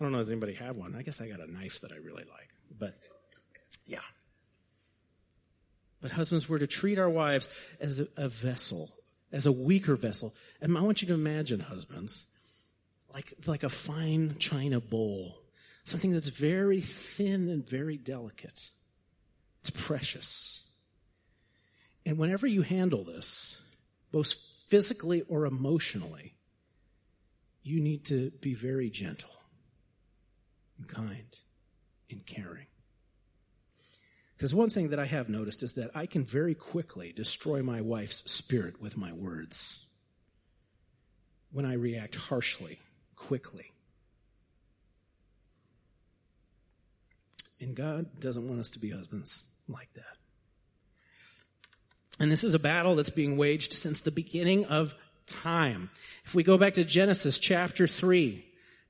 I 0.00 0.02
don't 0.02 0.10
know, 0.10 0.18
does 0.18 0.30
anybody 0.30 0.54
have 0.54 0.76
one? 0.76 0.96
I 0.96 1.02
guess 1.02 1.20
I 1.20 1.28
got 1.28 1.40
a 1.40 1.50
knife 1.50 1.80
that 1.82 1.92
I 1.92 1.96
really 1.96 2.24
like. 2.24 2.48
But 2.78 2.96
yeah. 3.86 4.00
But 6.00 6.10
husbands, 6.10 6.48
we're 6.48 6.58
to 6.58 6.66
treat 6.66 6.98
our 6.98 7.08
wives 7.08 7.48
as 7.80 8.00
a, 8.00 8.06
a 8.16 8.28
vessel, 8.28 8.90
as 9.32 9.46
a 9.46 9.52
weaker 9.52 9.96
vessel. 9.96 10.34
And 10.60 10.76
I 10.76 10.82
want 10.82 11.02
you 11.02 11.08
to 11.08 11.14
imagine, 11.14 11.60
husbands, 11.60 12.26
like, 13.12 13.32
like 13.46 13.62
a 13.62 13.68
fine 13.68 14.36
china 14.38 14.80
bowl, 14.80 15.40
something 15.84 16.12
that's 16.12 16.28
very 16.28 16.80
thin 16.80 17.48
and 17.48 17.66
very 17.66 17.96
delicate. 17.96 18.70
It's 19.60 19.70
precious. 19.70 20.68
And 22.04 22.18
whenever 22.18 22.46
you 22.46 22.62
handle 22.62 23.04
this, 23.04 23.62
both 24.12 24.32
physically 24.68 25.22
or 25.22 25.46
emotionally, 25.46 26.34
you 27.62 27.80
need 27.80 28.04
to 28.06 28.30
be 28.42 28.52
very 28.52 28.90
gentle 28.90 29.32
and 30.76 30.86
kind 30.86 31.38
caring. 32.20 32.66
Because 34.36 34.54
one 34.54 34.70
thing 34.70 34.88
that 34.90 34.98
I 34.98 35.06
have 35.06 35.28
noticed 35.28 35.62
is 35.62 35.74
that 35.74 35.90
I 35.94 36.06
can 36.06 36.24
very 36.24 36.54
quickly 36.54 37.12
destroy 37.12 37.62
my 37.62 37.80
wife's 37.80 38.30
spirit 38.30 38.80
with 38.80 38.96
my 38.96 39.12
words 39.12 39.86
when 41.52 41.64
I 41.64 41.74
react 41.74 42.16
harshly, 42.16 42.78
quickly. 43.16 43.70
And 47.60 47.76
God 47.76 48.06
doesn't 48.20 48.46
want 48.46 48.60
us 48.60 48.70
to 48.70 48.80
be 48.80 48.90
husbands 48.90 49.50
like 49.68 49.92
that. 49.94 50.16
And 52.20 52.30
this 52.30 52.44
is 52.44 52.54
a 52.54 52.58
battle 52.58 52.96
that's 52.96 53.10
being 53.10 53.36
waged 53.36 53.72
since 53.72 54.00
the 54.00 54.10
beginning 54.10 54.66
of 54.66 54.94
time. 55.26 55.90
If 56.24 56.34
we 56.34 56.42
go 56.42 56.58
back 56.58 56.74
to 56.74 56.84
Genesis 56.84 57.38
chapter 57.38 57.86
3, 57.86 58.44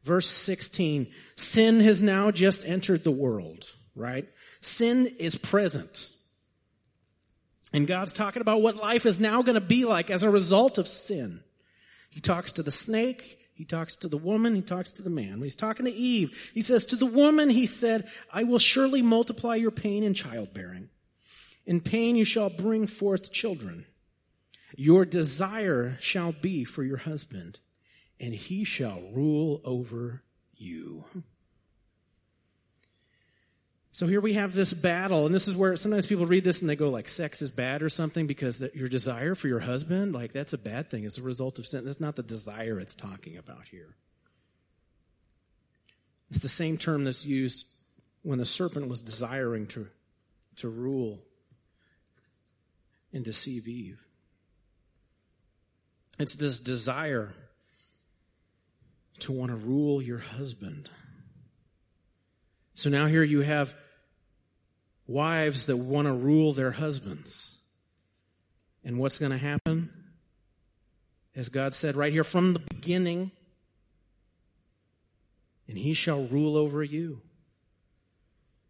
verse 0.05 0.29
16, 0.29 1.09
sin 1.37 1.81
has 1.81 2.03
now 2.03 2.31
just 2.31 2.65
entered 2.67 3.03
the 3.03 3.11
world, 3.11 3.67
right? 3.97 4.29
Sin 4.61 5.11
is 5.19 5.37
present. 5.37 6.09
And 7.73 7.87
God's 7.89 8.13
talking 8.13 8.41
about 8.41 8.63
what 8.63 8.77
life 8.77 9.05
is 9.05 9.21
now 9.21 9.43
going 9.43 9.61
to 9.61 9.67
be 9.67 9.85
like 9.85 10.11
as 10.11 10.23
a 10.23 10.31
result 10.31 10.79
of 10.79 10.87
sin. 10.87 11.41
He 12.11 12.21
talks 12.21 12.53
to 12.53 12.63
the 12.63 12.71
snake. 12.71 13.41
He 13.55 13.65
talks 13.65 13.97
to 13.97 14.09
the 14.09 14.17
woman. 14.17 14.55
He 14.55 14.63
talks 14.63 14.93
to 14.93 15.03
the 15.03 15.11
man. 15.11 15.33
When 15.33 15.43
he's 15.43 15.57
talking 15.57 15.87
to 15.87 15.93
Eve, 15.93 16.53
he 16.55 16.61
says, 16.61 16.87
to 16.87 16.97
the 16.97 17.07
woman, 17.07 17.51
he 17.51 17.67
said, 17.67 18.09
I 18.33 18.45
will 18.45 18.61
surely 18.61 19.03
multiply 19.03 19.57
your 19.57 19.73
pain 19.73 20.05
in 20.05 20.15
childbearing. 20.15 20.89
In 21.67 21.81
pain 21.81 22.15
you 22.15 22.25
shall 22.25 22.51
bring 22.51 22.87
forth 22.87 23.33
children. 23.33 23.87
Your 24.77 25.05
desire 25.05 25.97
shall 26.01 26.33
be 26.33 26.65
for 26.65 26.83
your 26.83 26.99
husband, 26.99 27.59
and 28.21 28.33
he 28.33 28.65
shall 28.65 29.01
rule 29.13 29.61
over 29.65 30.23
you. 30.57 31.05
So 33.93 34.09
here 34.09 34.21
we 34.21 34.33
have 34.33 34.55
this 34.55 34.75
battle, 34.75 35.25
and 35.25 35.33
this 35.33 35.47
is 35.47 35.55
where 35.55 35.77
sometimes 35.77 36.07
people 36.07 36.27
read 36.27 36.43
this 36.43 36.61
and 36.63 36.69
they 36.69 36.75
go 36.75 36.91
like, 36.91 37.09
sex 37.09 37.41
is 37.43 37.53
bad 37.53 37.81
or 37.81 37.89
something 37.89 38.27
because 38.27 38.59
the, 38.59 38.73
your 38.75 38.89
desire 38.89 39.37
for 39.37 39.47
your 39.47 39.61
husband, 39.61 40.13
like 40.13 40.33
that's 40.33 40.53
a 40.53 40.59
bad 40.59 40.87
thing. 40.87 41.05
It's 41.05 41.19
a 41.19 41.23
result 41.23 41.61
of 41.61 41.67
sin. 41.67 41.85
That's 41.85 42.01
not 42.01 42.17
the 42.17 42.25
desire 42.25 42.81
it's 42.81 42.97
talking 42.97 43.37
about 43.37 43.69
here. 43.71 43.95
It's 46.31 46.43
the 46.43 46.49
same 46.49 46.77
term 46.77 47.05
that's 47.05 47.25
used 47.25 47.69
when 48.23 48.41
the 48.41 48.45
serpent 48.45 48.89
was 48.89 49.01
desiring 49.01 49.69
to, 49.69 49.87
to 50.57 50.69
rule 50.69 51.21
and 53.13 53.25
deceive 53.25 53.69
Eve. 53.69 54.05
It's 56.19 56.35
this 56.35 56.59
desire 56.59 57.33
to 59.25 59.33
want 59.33 59.51
to 59.51 59.57
rule 59.57 60.01
your 60.01 60.19
husband. 60.19 60.89
So 62.75 62.91
now 62.91 63.07
here 63.07 63.23
you 63.23 63.41
have 63.43 63.75
wives 65.07 65.67
that 65.67 65.77
want 65.77 66.07
to 66.07 66.13
rule 66.13 66.53
their 66.53 66.73
husbands. 66.73 67.61
And 68.85 68.99
what's 68.99 69.19
going 69.19 69.33
to 69.33 69.39
happen? 69.39 69.91
As 71.35 71.49
God 71.49 71.75
said 71.75 71.97
right 71.97 72.13
here 72.13 72.25
from 72.25 72.53
the 72.53 72.61
beginning, 72.61 73.31
and 75.69 75.79
he 75.79 75.95
shall 75.95 76.25
rule 76.25 76.57
over 76.57 76.83
you. 76.83 77.21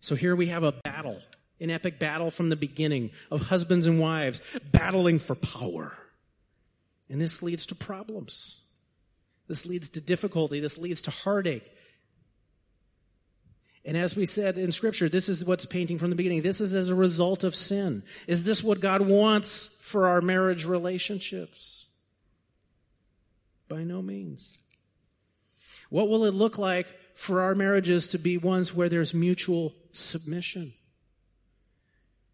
So 0.01 0.15
here 0.15 0.37
we 0.37 0.47
have 0.47 0.63
a 0.63 0.73
battle, 0.73 1.21
an 1.61 1.71
epic 1.71 1.99
battle 1.99 2.31
from 2.31 2.49
the 2.49 2.57
beginning 2.57 3.11
of 3.31 3.43
husbands 3.43 3.87
and 3.87 3.99
wives 3.99 4.41
battling 4.71 5.19
for 5.19 5.35
power. 5.35 5.97
And 7.09 7.21
this 7.21 7.43
leads 7.43 7.67
to 7.67 7.75
problems. 7.75 8.64
This 9.49 9.67
leads 9.67 9.91
to 9.91 10.01
difficulty. 10.01 10.61
This 10.61 10.79
leads 10.79 11.03
to 11.03 11.11
heartache. 11.11 11.71
And 13.85 13.97
as 13.97 14.17
we 14.17 14.25
said 14.25 14.57
in 14.57 14.73
scripture, 14.73 15.11
this 15.11 15.29
is 15.29 15.45
what's 15.45 15.67
painting 15.67 15.99
from 15.99 16.11
the 16.11 16.17
beginning. 16.17 16.43
This 16.43 16.63
is 16.63 16.75
as 16.75 16.89
a 16.89 16.95
result 16.95 17.45
of 17.45 17.55
sin. 17.55 18.03
Is 18.27 18.45
this 18.45 18.65
what 18.65 18.81
God 18.81 19.03
wants 19.03 19.79
for 19.83 20.09
our 20.09 20.23
marriage 20.23 20.65
relationships? 20.65 21.87
By 23.69 23.85
no 23.85 24.01
means. 24.01 24.59
What 25.91 26.09
will 26.09 26.25
it 26.25 26.33
look 26.33 26.57
like 26.57 26.87
for 27.15 27.43
our 27.43 27.55
marriages 27.55 28.09
to 28.09 28.19
be 28.19 28.39
ones 28.39 28.75
where 28.75 28.89
there's 28.89 29.13
mutual 29.13 29.75
submission? 29.93 30.73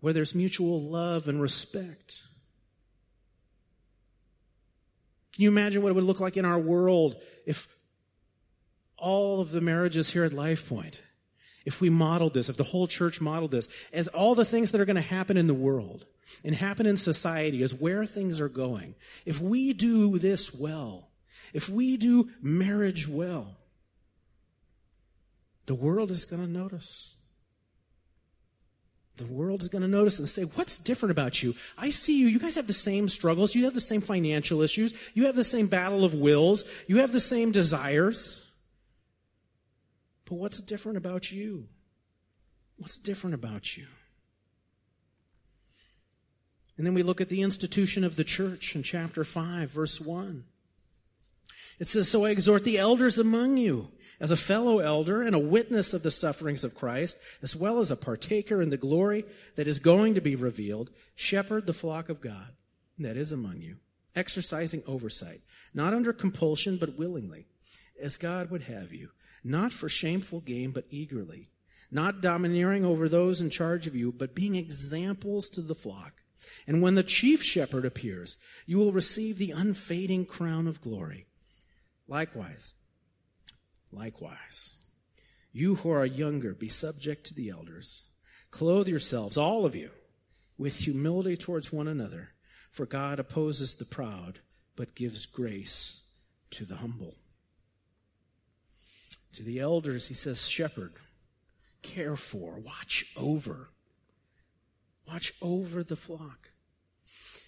Where 0.00 0.12
there's 0.12 0.34
mutual 0.36 0.80
love 0.80 1.26
and 1.28 1.42
respect? 1.42 2.22
Can 5.34 5.44
you 5.44 5.50
imagine 5.50 5.82
what 5.82 5.90
it 5.90 5.94
would 5.94 6.04
look 6.04 6.20
like 6.20 6.36
in 6.36 6.44
our 6.44 6.58
world 6.58 7.16
if 7.46 7.68
all 8.96 9.40
of 9.40 9.52
the 9.52 9.60
marriages 9.60 10.10
here 10.10 10.24
at 10.24 10.32
Life 10.32 10.68
Point 10.68 11.00
if 11.64 11.80
we 11.80 11.90
modeled 11.90 12.34
this, 12.34 12.48
if 12.48 12.56
the 12.56 12.64
whole 12.64 12.86
church 12.86 13.20
modeled 13.20 13.50
this, 13.50 13.68
as 13.92 14.08
all 14.08 14.34
the 14.34 14.44
things 14.44 14.70
that 14.70 14.80
are 14.80 14.86
going 14.86 14.96
to 14.96 15.02
happen 15.02 15.36
in 15.36 15.46
the 15.46 15.54
world 15.54 16.06
and 16.44 16.54
happen 16.54 16.86
in 16.86 16.96
society, 16.96 17.62
as 17.62 17.74
where 17.74 18.06
things 18.06 18.40
are 18.40 18.48
going, 18.48 18.94
if 19.26 19.40
we 19.40 19.72
do 19.72 20.18
this 20.18 20.54
well, 20.54 21.10
if 21.52 21.68
we 21.68 21.96
do 21.96 22.30
marriage 22.40 23.06
well, 23.06 23.58
the 25.66 25.74
world 25.74 26.10
is 26.10 26.24
going 26.24 26.44
to 26.44 26.50
notice. 26.50 27.14
The 29.20 29.26
world 29.26 29.61
is 29.61 29.68
going 29.68 29.83
to 29.83 29.88
notice 29.88 30.18
and 30.18 30.26
say, 30.26 30.44
What's 30.44 30.78
different 30.78 31.11
about 31.11 31.42
you? 31.42 31.54
I 31.76 31.90
see 31.90 32.18
you. 32.18 32.26
You 32.26 32.38
guys 32.38 32.54
have 32.54 32.66
the 32.66 32.72
same 32.72 33.06
struggles. 33.06 33.54
You 33.54 33.66
have 33.66 33.74
the 33.74 33.80
same 33.80 34.00
financial 34.00 34.62
issues. 34.62 35.11
You 35.12 35.26
have 35.26 35.37
the 35.37 35.44
same 35.44 35.66
battle 35.66 36.06
of 36.06 36.14
wills. 36.14 36.64
You 36.87 36.98
have 36.98 37.12
the 37.12 37.20
same 37.20 37.52
desires. 37.52 38.50
But 40.24 40.37
what's 40.37 40.59
different 40.62 40.96
about 40.96 41.30
you? 41.30 41.68
What's 42.78 42.96
different 42.96 43.35
about 43.35 43.76
you? 43.76 43.87
And 46.78 46.87
then 46.87 46.94
we 46.94 47.02
look 47.02 47.20
at 47.20 47.28
the 47.28 47.42
institution 47.42 48.04
of 48.04 48.16
the 48.16 48.24
church 48.24 48.74
in 48.74 48.83
chapter 48.83 49.22
5, 49.22 49.70
verse 49.70 50.00
1. 50.00 50.44
It 51.80 51.88
says, 51.88 52.08
So 52.08 52.24
I 52.24 52.30
exhort 52.30 52.62
the 52.62 52.78
elders 52.78 53.18
among 53.18 53.56
you, 53.56 53.88
as 54.20 54.30
a 54.30 54.36
fellow 54.36 54.78
elder 54.78 55.22
and 55.22 55.34
a 55.34 55.40
witness 55.40 55.92
of 55.92 56.04
the 56.04 56.12
sufferings 56.12 56.62
of 56.62 56.76
Christ, 56.76 57.18
as 57.42 57.56
well 57.56 57.80
as 57.80 57.90
a 57.90 57.96
partaker 57.96 58.62
in 58.62 58.70
the 58.70 58.76
glory 58.76 59.24
that 59.56 59.66
is 59.66 59.80
going 59.80 60.14
to 60.14 60.20
be 60.20 60.36
revealed, 60.36 60.90
shepherd 61.16 61.66
the 61.66 61.72
flock 61.72 62.08
of 62.08 62.20
God 62.20 62.52
that 62.98 63.16
is 63.16 63.32
among 63.32 63.62
you, 63.62 63.78
exercising 64.14 64.82
oversight, 64.86 65.40
not 65.74 65.94
under 65.94 66.12
compulsion, 66.12 66.76
but 66.76 66.96
willingly, 66.96 67.46
as 68.00 68.16
God 68.16 68.50
would 68.50 68.62
have 68.62 68.92
you 68.92 69.08
not 69.44 69.72
for 69.72 69.88
shameful 69.88 70.40
gain, 70.40 70.70
but 70.70 70.84
eagerly, 70.90 71.48
not 71.90 72.20
domineering 72.20 72.84
over 72.84 73.08
those 73.08 73.40
in 73.40 73.50
charge 73.50 73.86
of 73.86 73.96
you, 73.96 74.12
but 74.12 74.34
being 74.34 74.54
examples 74.54 75.48
to 75.50 75.60
the 75.60 75.74
flock. 75.74 76.22
And 76.66 76.82
when 76.82 76.94
the 76.94 77.02
chief 77.02 77.42
shepherd 77.42 77.84
appears, 77.84 78.38
you 78.66 78.78
will 78.78 78.92
receive 78.92 79.38
the 79.38 79.50
unfading 79.50 80.26
crown 80.26 80.66
of 80.66 80.80
glory. 80.80 81.26
Likewise, 82.10 82.74
likewise, 83.92 84.72
you 85.52 85.76
who 85.76 85.90
are 85.90 86.04
younger, 86.04 86.54
be 86.54 86.68
subject 86.68 87.26
to 87.26 87.34
the 87.34 87.50
elders. 87.50 88.02
Clothe 88.50 88.88
yourselves, 88.88 89.36
all 89.36 89.64
of 89.64 89.76
you, 89.76 89.90
with 90.58 90.76
humility 90.76 91.36
towards 91.36 91.72
one 91.72 91.86
another, 91.86 92.30
for 92.72 92.84
God 92.84 93.20
opposes 93.20 93.76
the 93.76 93.84
proud, 93.84 94.40
but 94.74 94.96
gives 94.96 95.24
grace 95.24 96.04
to 96.50 96.64
the 96.64 96.76
humble. 96.76 97.14
To 99.34 99.44
the 99.44 99.60
elders, 99.60 100.08
he 100.08 100.14
says, 100.14 100.48
shepherd, 100.48 100.92
care 101.82 102.16
for, 102.16 102.58
watch 102.58 103.06
over. 103.16 103.68
Watch 105.06 105.32
over 105.40 105.84
the 105.84 105.94
flock. 105.94 106.50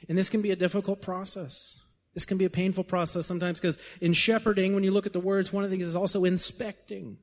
And 0.08 0.16
this 0.16 0.30
can 0.30 0.40
be 0.40 0.52
a 0.52 0.56
difficult 0.56 1.02
process. 1.02 1.80
This 2.14 2.24
can 2.24 2.38
be 2.38 2.44
a 2.44 2.50
painful 2.50 2.84
process 2.84 3.26
sometimes 3.26 3.60
because 3.60 3.78
in 4.00 4.12
shepherding, 4.12 4.74
when 4.74 4.84
you 4.84 4.90
look 4.90 5.06
at 5.06 5.12
the 5.12 5.20
words, 5.20 5.52
one 5.52 5.64
of 5.64 5.70
these 5.70 5.86
is 5.86 5.96
also 5.96 6.24
inspecting. 6.24 7.18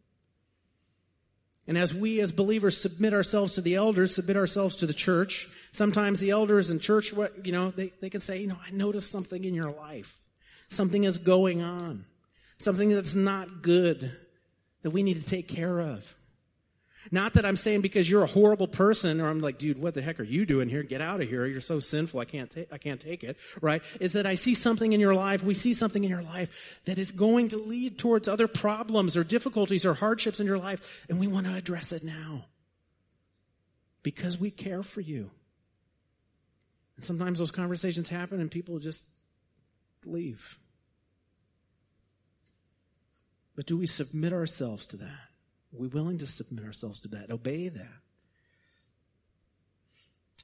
And 1.67 1.77
as 1.77 1.93
we 1.93 2.19
as 2.19 2.31
believers 2.31 2.81
submit 2.81 3.13
ourselves 3.13 3.53
to 3.53 3.61
the 3.61 3.75
elders, 3.75 4.15
submit 4.15 4.35
ourselves 4.35 4.77
to 4.77 4.87
the 4.87 4.93
church, 4.93 5.47
sometimes 5.71 6.19
the 6.19 6.31
elders 6.31 6.71
and 6.71 6.81
church, 6.81 7.13
you 7.43 7.51
know, 7.51 7.69
they, 7.69 7.93
they 8.01 8.09
can 8.09 8.19
say, 8.19 8.41
you 8.41 8.47
know, 8.47 8.57
I 8.65 8.71
noticed 8.71 9.11
something 9.11 9.43
in 9.43 9.53
your 9.53 9.71
life. 9.71 10.17
Something 10.69 11.03
is 11.03 11.19
going 11.19 11.61
on. 11.61 12.05
Something 12.57 12.89
that's 12.89 13.15
not 13.15 13.61
good 13.61 14.11
that 14.81 14.89
we 14.89 15.03
need 15.03 15.17
to 15.17 15.25
take 15.25 15.47
care 15.47 15.79
of. 15.79 16.11
Not 17.11 17.33
that 17.33 17.45
I'm 17.45 17.55
saying 17.55 17.81
because 17.81 18.09
you're 18.09 18.23
a 18.23 18.27
horrible 18.27 18.67
person, 18.67 19.21
or 19.21 19.29
I'm 19.29 19.39
like, 19.39 19.57
dude, 19.57 19.81
what 19.81 19.93
the 19.93 20.01
heck 20.01 20.19
are 20.19 20.23
you 20.23 20.45
doing 20.45 20.69
here? 20.69 20.83
Get 20.83 21.01
out 21.01 21.21
of 21.21 21.29
here. 21.29 21.45
You're 21.45 21.61
so 21.61 21.79
sinful. 21.79 22.19
I 22.19 22.25
can't 22.25 22.49
take, 22.49 22.71
I 22.71 22.77
can't 22.77 22.99
take 22.99 23.23
it. 23.23 23.37
Right? 23.61 23.81
Is 23.99 24.13
that 24.13 24.25
I 24.25 24.35
see 24.35 24.53
something 24.53 24.93
in 24.93 24.99
your 24.99 25.15
life. 25.15 25.43
We 25.43 25.53
see 25.53 25.73
something 25.73 26.03
in 26.03 26.09
your 26.09 26.21
life 26.21 26.81
that 26.85 26.99
is 26.99 27.11
going 27.11 27.49
to 27.49 27.57
lead 27.57 27.97
towards 27.97 28.27
other 28.27 28.47
problems 28.47 29.17
or 29.17 29.23
difficulties 29.23 29.85
or 29.85 29.93
hardships 29.93 30.39
in 30.39 30.45
your 30.45 30.59
life. 30.59 31.05
And 31.09 31.19
we 31.19 31.27
want 31.27 31.47
to 31.47 31.55
address 31.55 31.91
it 31.93 32.03
now. 32.03 32.45
Because 34.03 34.39
we 34.39 34.51
care 34.51 34.83
for 34.83 35.01
you. 35.01 35.31
And 36.97 37.05
sometimes 37.05 37.39
those 37.39 37.51
conversations 37.51 38.09
happen 38.09 38.41
and 38.41 38.51
people 38.51 38.77
just 38.79 39.05
leave. 40.05 40.59
But 43.55 43.65
do 43.65 43.77
we 43.77 43.87
submit 43.87 44.33
ourselves 44.33 44.85
to 44.87 44.97
that? 44.97 45.28
Are 45.73 45.79
we 45.79 45.87
willing 45.87 46.17
to 46.19 46.27
submit 46.27 46.65
ourselves 46.65 47.01
to 47.01 47.07
that? 47.09 47.31
Obey 47.31 47.69
that? 47.69 47.87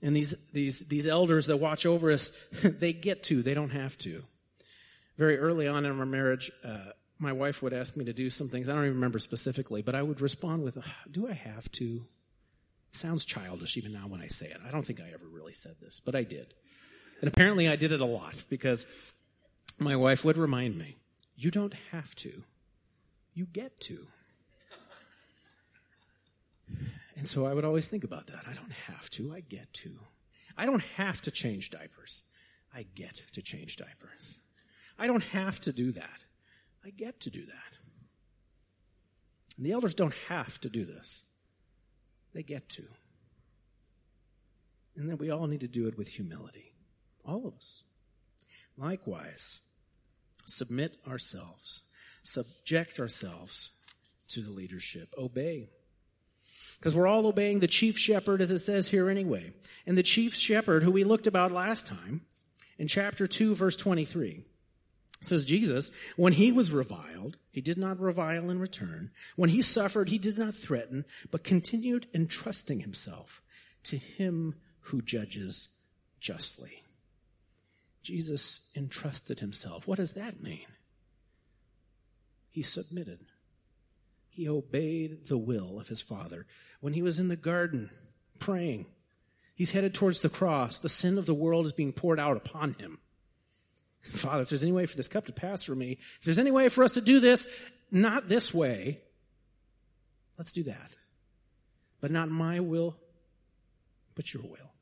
And 0.02 0.16
these, 0.16 0.36
these, 0.54 0.88
these 0.88 1.08
elders 1.08 1.48
that 1.48 1.58
watch 1.58 1.86
over 1.86 2.12
us, 2.12 2.32
they 2.64 2.94
get 2.94 3.24
to, 3.24 3.42
they 3.42 3.54
don't 3.54 3.72
have 3.72 3.98
to. 4.00 4.24
Very 5.18 5.38
early 5.38 5.68
on 5.68 5.86
in 5.86 6.00
our 6.00 6.06
marriage, 6.06 6.52
uh, 6.64 6.92
my 7.18 7.32
wife 7.32 7.64
would 7.64 7.74
ask 7.74 7.96
me 7.96 8.06
to 8.06 8.14
do 8.14 8.30
some 8.30 8.50
things. 8.50 8.68
I 8.68 8.74
don't 8.74 8.84
even 8.84 8.96
remember 8.96 9.20
specifically, 9.20 9.82
but 9.82 9.96
I 9.96 10.02
would 10.02 10.20
respond 10.20 10.64
with, 10.64 10.78
Do 11.10 11.28
I 11.28 11.34
have 11.34 11.72
to? 11.74 12.06
Sounds 12.92 13.26
childish 13.26 13.78
even 13.78 13.94
now 13.94 14.08
when 14.08 14.22
I 14.22 14.28
say 14.28 14.48
it. 14.48 14.58
I 14.68 14.72
don't 14.72 14.84
think 14.84 15.00
I 15.00 15.12
ever 15.14 15.26
really 15.32 15.54
said 15.54 15.76
this, 15.82 16.00
but 16.00 16.16
I 16.16 16.24
did. 16.24 16.54
And 17.22 17.30
apparently 17.30 17.68
I 17.68 17.78
did 17.78 17.92
it 17.92 18.02
a 18.02 18.06
lot 18.06 18.42
because 18.50 19.14
my 19.80 19.96
wife 19.96 20.26
would 20.26 20.38
remind 20.38 20.78
me, 20.78 20.98
You 21.36 21.52
don't 21.52 21.74
have 21.92 22.14
to 22.18 22.44
you 23.36 23.46
get 23.46 23.80
to. 23.82 24.08
And 27.16 27.28
so 27.28 27.46
I 27.46 27.54
would 27.54 27.66
always 27.66 27.88
think 27.88 28.04
about 28.04 28.28
that. 28.28 28.44
I 28.48 28.54
don't 28.54 28.72
have 28.88 29.10
to, 29.12 29.34
I 29.34 29.40
get 29.40 29.74
to. 29.74 29.92
I 30.58 30.66
don't 30.66 30.84
have 30.98 31.22
to 31.22 31.32
change 31.32 31.70
diapers. 31.70 32.24
I 32.74 32.86
get 32.96 33.22
to 33.34 33.42
change 33.42 33.78
diapers. 33.78 34.40
I 35.00 35.08
don't 35.08 35.24
have 35.24 35.60
to 35.62 35.72
do 35.72 35.92
that. 35.94 36.26
I 36.84 36.90
get 36.90 37.22
to 37.22 37.30
do 37.30 37.46
that. 37.46 37.78
And 39.58 39.66
the 39.66 39.72
elders 39.72 39.94
don't 39.94 40.14
have 40.28 40.60
to 40.62 40.70
do 40.70 40.86
this. 40.86 41.24
They 42.34 42.44
get 42.44 42.68
to. 42.70 42.84
And 44.98 45.10
then 45.10 45.18
we 45.18 45.30
all 45.30 45.48
need 45.48 45.62
to 45.62 45.68
do 45.68 45.88
it 45.88 45.98
with 45.98 46.10
humility. 46.10 46.74
All 47.26 47.48
of 47.48 47.56
us. 47.56 47.84
Likewise, 48.78 49.62
submit 50.46 50.98
ourselves 51.08 51.84
subject 52.26 53.00
ourselves 53.00 53.72
to 54.30 54.42
the 54.42 54.52
leadership, 54.52 55.14
obey. 55.18 55.70
Because 56.78 56.96
we're 56.96 57.08
all 57.08 57.26
obeying 57.28 57.60
the 57.60 57.68
chief 57.68 57.98
shepherd 57.98 58.42
as 58.42 58.52
it 58.52 58.60
says 58.60 58.90
here 58.90 59.10
anyway. 59.10 59.54
And 59.86 59.98
the 59.98 60.04
chief 60.04 60.36
shepherd, 60.36 60.84
who 60.84 60.92
we 60.92 61.04
looked 61.04 61.28
about 61.28 61.52
last 61.52 61.88
time, 61.88 62.22
in 62.78 62.88
chapter 62.88 63.28
2, 63.28 63.56
verse 63.56 63.76
23, 63.76 64.44
says 65.22 65.46
Jesus, 65.46 65.92
when 66.16 66.34
he 66.34 66.52
was 66.52 66.72
reviled, 66.72 67.38
he 67.52 67.62
did 67.62 67.78
not 67.78 68.00
revile 68.00 68.50
in 68.50 68.60
return. 68.60 69.12
When 69.36 69.50
he 69.50 69.62
suffered, 69.62 70.10
he 70.10 70.18
did 70.18 70.38
not 70.38 70.56
threaten, 70.56 71.06
but 71.32 71.44
continued 71.44 72.08
entrusting 72.14 72.82
himself 72.82 73.42
to 73.84 73.98
him 73.98 74.56
who 74.82 75.02
judges 75.02 75.70
justly. 76.20 76.84
Jesus 78.04 78.70
entrusted 78.76 79.40
himself. 79.40 79.88
What 79.88 79.98
does 79.98 80.14
that 80.14 80.44
mean? 80.44 80.68
He 82.52 82.62
submitted. 82.62 83.20
He 84.36 84.50
obeyed 84.50 85.28
the 85.28 85.38
will 85.38 85.80
of 85.80 85.88
his 85.88 86.02
Father. 86.02 86.46
When 86.82 86.92
he 86.92 87.02
was 87.02 87.20
in 87.20 87.30
the 87.30 87.38
garden 87.38 87.90
praying, 88.38 88.86
he's 89.56 89.72
headed 89.72 89.94
towards 89.94 90.20
the 90.20 90.30
cross. 90.30 90.80
The 90.80 90.90
sin 90.90 91.18
of 91.18 91.26
the 91.26 91.34
world 91.34 91.66
is 91.66 91.72
being 91.72 91.94
poured 91.94 92.20
out 92.20 92.36
upon 92.36 92.74
him. 92.74 93.00
Father, 94.02 94.42
if 94.42 94.50
there's 94.50 94.62
any 94.62 94.74
way 94.74 94.86
for 94.86 94.98
this 94.98 95.08
cup 95.08 95.26
to 95.28 95.32
pass 95.32 95.64
from 95.64 95.80
me, 95.80 95.94
if 96.00 96.22
there's 96.26 96.38
any 96.38 96.52
way 96.52 96.68
for 96.68 96.84
us 96.84 96.92
to 96.92 97.02
do 97.02 97.22
this, 97.22 97.72
not 97.92 98.28
this 98.28 98.54
way, 98.54 99.00
let's 100.38 100.52
do 100.52 100.64
that. 100.64 100.92
But 102.02 102.12
not 102.12 102.28
my 102.30 102.60
will, 102.60 102.98
but 104.16 104.34
your 104.34 104.44
will. 104.44 104.74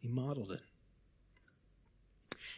He 0.00 0.08
modeled 0.08 0.52
it. 0.52 0.62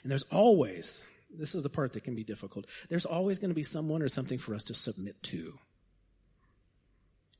And 0.02 0.10
there's 0.10 0.22
always, 0.24 1.04
this 1.30 1.54
is 1.54 1.62
the 1.62 1.68
part 1.68 1.92
that 1.92 2.04
can 2.04 2.14
be 2.14 2.24
difficult, 2.24 2.66
there's 2.88 3.06
always 3.06 3.38
going 3.38 3.50
to 3.50 3.54
be 3.54 3.62
someone 3.62 4.02
or 4.02 4.08
something 4.08 4.38
for 4.38 4.54
us 4.54 4.64
to 4.64 4.74
submit 4.74 5.22
to. 5.24 5.58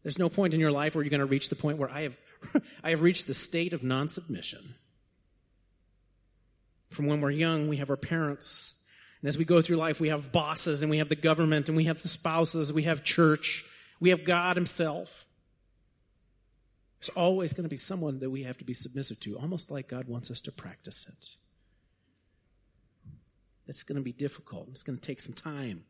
There's 0.02 0.18
no 0.18 0.28
point 0.28 0.54
in 0.54 0.60
your 0.60 0.70
life 0.70 0.94
where 0.94 1.02
you're 1.02 1.10
going 1.10 1.20
to 1.20 1.26
reach 1.26 1.48
the 1.48 1.56
point 1.56 1.78
where 1.78 1.90
I 1.90 2.02
have, 2.02 2.16
I 2.84 2.90
have 2.90 3.02
reached 3.02 3.26
the 3.26 3.34
state 3.34 3.72
of 3.72 3.82
non 3.82 4.08
submission. 4.08 4.60
From 6.90 7.06
when 7.06 7.20
we're 7.20 7.30
young, 7.30 7.68
we 7.68 7.78
have 7.78 7.90
our 7.90 7.96
parents. 7.96 8.80
And 9.20 9.28
as 9.28 9.36
we 9.36 9.44
go 9.44 9.60
through 9.60 9.76
life, 9.76 10.00
we 10.00 10.10
have 10.10 10.30
bosses 10.30 10.82
and 10.82 10.90
we 10.90 10.98
have 10.98 11.08
the 11.08 11.16
government 11.16 11.68
and 11.68 11.76
we 11.76 11.84
have 11.84 12.00
the 12.00 12.08
spouses, 12.08 12.72
we 12.72 12.84
have 12.84 13.02
church, 13.02 13.64
we 13.98 14.10
have 14.10 14.24
God 14.24 14.56
Himself. 14.56 15.26
There's 17.00 17.08
always 17.10 17.52
going 17.52 17.64
to 17.64 17.70
be 17.70 17.76
someone 17.76 18.20
that 18.20 18.30
we 18.30 18.44
have 18.44 18.58
to 18.58 18.64
be 18.64 18.74
submissive 18.74 19.18
to, 19.20 19.36
almost 19.38 19.70
like 19.70 19.88
God 19.88 20.06
wants 20.06 20.30
us 20.30 20.40
to 20.42 20.52
practice 20.52 21.06
it. 21.08 21.36
It's 23.66 23.82
going 23.82 23.96
to 23.96 24.04
be 24.04 24.12
difficult. 24.12 24.68
It's 24.70 24.82
going 24.82 24.98
to 24.98 25.02
take 25.02 25.20
some 25.20 25.34
time. 25.34 25.84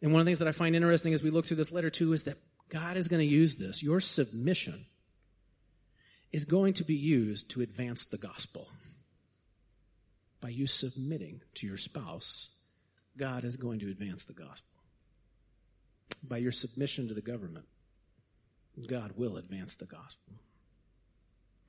And 0.00 0.12
one 0.12 0.20
of 0.20 0.26
the 0.26 0.30
things 0.30 0.38
that 0.38 0.48
I 0.48 0.52
find 0.52 0.76
interesting 0.76 1.12
as 1.12 1.22
we 1.22 1.30
look 1.30 1.46
through 1.46 1.56
this 1.56 1.72
letter 1.72 1.90
too 1.90 2.12
is 2.12 2.24
that 2.24 2.36
God 2.68 2.96
is 2.96 3.08
going 3.08 3.20
to 3.20 3.26
use 3.26 3.56
this. 3.56 3.82
Your 3.82 4.00
submission 4.00 4.86
is 6.32 6.44
going 6.44 6.74
to 6.74 6.84
be 6.84 6.94
used 6.94 7.50
to 7.52 7.62
advance 7.62 8.04
the 8.04 8.18
gospel. 8.18 8.68
By 10.40 10.50
you 10.50 10.66
submitting 10.66 11.40
to 11.54 11.66
your 11.66 11.78
spouse, 11.78 12.54
God 13.16 13.44
is 13.44 13.56
going 13.56 13.80
to 13.80 13.90
advance 13.90 14.24
the 14.24 14.34
gospel. 14.34 14.68
By 16.28 16.36
your 16.36 16.52
submission 16.52 17.08
to 17.08 17.14
the 17.14 17.22
government, 17.22 17.66
God 18.86 19.12
will 19.16 19.36
advance 19.36 19.76
the 19.76 19.86
gospel. 19.86 20.34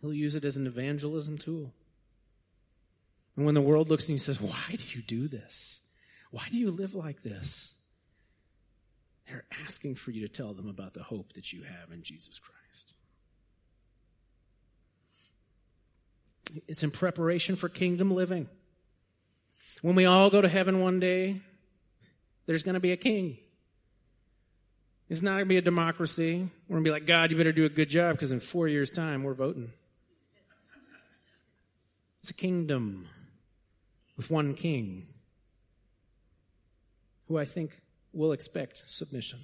He'll 0.01 0.13
use 0.13 0.35
it 0.35 0.45
as 0.45 0.57
an 0.57 0.67
evangelism 0.67 1.37
tool. 1.37 1.73
And 3.39 3.45
when 3.45 3.55
the 3.55 3.61
world 3.61 3.87
looks 3.87 4.03
at 4.03 4.09
you 4.09 4.15
and 4.15 4.21
says, 4.21 4.41
Why 4.41 4.75
do 4.75 4.83
you 4.89 5.01
do 5.01 5.29
this? 5.29 5.79
Why 6.29 6.43
do 6.51 6.57
you 6.57 6.71
live 6.71 6.93
like 6.93 7.23
this? 7.23 7.73
They're 9.29 9.45
asking 9.63 9.95
for 9.95 10.11
you 10.11 10.27
to 10.27 10.27
tell 10.27 10.53
them 10.53 10.67
about 10.67 10.93
the 10.93 11.03
hope 11.03 11.31
that 11.33 11.53
you 11.53 11.63
have 11.63 11.93
in 11.93 12.03
Jesus 12.03 12.37
Christ. 12.37 12.93
It's 16.67 16.83
in 16.83 16.91
preparation 16.91 17.55
for 17.55 17.69
kingdom 17.69 18.11
living. 18.11 18.49
When 19.81 19.95
we 19.95 20.03
all 20.03 20.29
go 20.29 20.41
to 20.41 20.49
heaven 20.49 20.81
one 20.81 20.99
day, 20.99 21.39
there's 22.45 22.63
going 22.63 22.73
to 22.73 22.81
be 22.81 22.91
a 22.91 22.97
king. 22.97 23.37
It's 25.07 25.21
not 25.21 25.35
going 25.35 25.45
to 25.45 25.49
be 25.49 25.57
a 25.57 25.61
democracy. 25.61 26.45
We're 26.67 26.73
going 26.73 26.83
to 26.83 26.89
be 26.89 26.91
like, 26.91 27.05
God, 27.05 27.31
you 27.31 27.37
better 27.37 27.53
do 27.53 27.63
a 27.63 27.69
good 27.69 27.89
job 27.89 28.17
because 28.17 28.33
in 28.33 28.41
four 28.41 28.67
years' 28.67 28.89
time, 28.89 29.23
we're 29.23 29.33
voting. 29.33 29.71
It's 32.19 32.31
a 32.31 32.33
kingdom 32.33 33.07
with 34.19 34.29
one 34.29 34.53
king 34.53 35.07
who 37.29 37.37
I 37.37 37.45
think 37.45 37.71
will 38.11 38.33
expect 38.33 38.83
submission. 38.85 39.39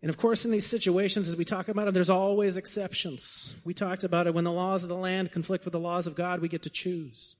And 0.00 0.08
of 0.08 0.16
course, 0.16 0.46
in 0.46 0.52
these 0.52 0.64
situations, 0.64 1.28
as 1.28 1.36
we 1.36 1.44
talk 1.44 1.68
about 1.68 1.86
it, 1.86 1.92
there's 1.92 2.08
always 2.08 2.56
exceptions. 2.56 3.54
We 3.62 3.74
talked 3.74 4.04
about 4.04 4.26
it 4.26 4.32
when 4.32 4.44
the 4.44 4.50
laws 4.50 4.84
of 4.84 4.88
the 4.88 4.96
land 4.96 5.32
conflict 5.32 5.66
with 5.66 5.72
the 5.72 5.78
laws 5.78 6.06
of 6.06 6.14
God, 6.14 6.40
we 6.40 6.48
get 6.48 6.62
to 6.62 6.70
choose. 6.70 7.36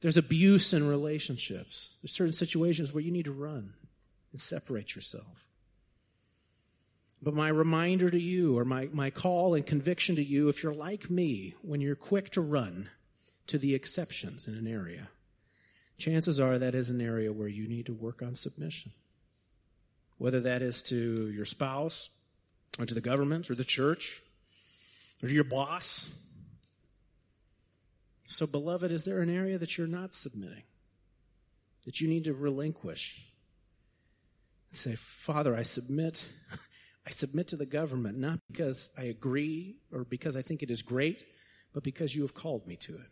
There's 0.00 0.16
abuse 0.16 0.72
in 0.72 0.88
relationships. 0.88 1.90
There's 2.02 2.10
certain 2.10 2.32
situations 2.32 2.92
where 2.92 3.04
you 3.04 3.12
need 3.12 3.26
to 3.26 3.32
run 3.32 3.74
and 4.32 4.40
separate 4.40 4.96
yourself. 4.96 5.46
But 7.22 7.34
my 7.34 7.50
reminder 7.50 8.10
to 8.10 8.20
you, 8.20 8.58
or 8.58 8.64
my, 8.64 8.88
my 8.92 9.10
call 9.10 9.54
and 9.54 9.64
conviction 9.64 10.16
to 10.16 10.24
you, 10.24 10.48
if 10.48 10.64
you're 10.64 10.74
like 10.74 11.08
me, 11.08 11.54
when 11.62 11.80
you're 11.80 11.94
quick 11.94 12.30
to 12.30 12.40
run 12.40 12.88
to 13.48 13.58
the 13.58 13.74
exceptions 13.74 14.48
in 14.48 14.54
an 14.54 14.66
area, 14.66 15.08
chances 15.98 16.40
are 16.40 16.58
that 16.58 16.74
is 16.74 16.90
an 16.90 17.00
area 17.00 17.32
where 17.32 17.48
you 17.48 17.68
need 17.68 17.86
to 17.86 17.92
work 17.92 18.22
on 18.22 18.34
submission 18.34 18.92
whether 20.22 20.42
that 20.42 20.62
is 20.62 20.82
to 20.82 21.32
your 21.32 21.44
spouse, 21.44 22.08
or 22.78 22.86
to 22.86 22.94
the 22.94 23.00
government, 23.00 23.50
or 23.50 23.56
the 23.56 23.64
church, 23.64 24.22
or 25.20 25.28
to 25.28 25.34
your 25.34 25.42
boss. 25.42 26.16
So, 28.28 28.46
beloved, 28.46 28.92
is 28.92 29.04
there 29.04 29.20
an 29.20 29.28
area 29.28 29.58
that 29.58 29.76
you're 29.76 29.88
not 29.88 30.14
submitting? 30.14 30.62
That 31.86 32.00
you 32.00 32.08
need 32.08 32.24
to 32.26 32.34
relinquish? 32.34 33.26
And 34.70 34.76
say, 34.76 34.94
Father, 34.94 35.56
I 35.56 35.62
submit. 35.62 36.28
I 37.06 37.10
submit 37.10 37.48
to 37.48 37.56
the 37.56 37.66
government, 37.66 38.16
not 38.16 38.38
because 38.48 38.92
I 38.96 39.06
agree 39.06 39.74
or 39.92 40.04
because 40.04 40.36
I 40.36 40.42
think 40.42 40.62
it 40.62 40.70
is 40.70 40.82
great, 40.82 41.24
but 41.74 41.82
because 41.82 42.14
you 42.14 42.22
have 42.22 42.32
called 42.32 42.68
me 42.68 42.76
to 42.76 42.94
it. 42.94 43.10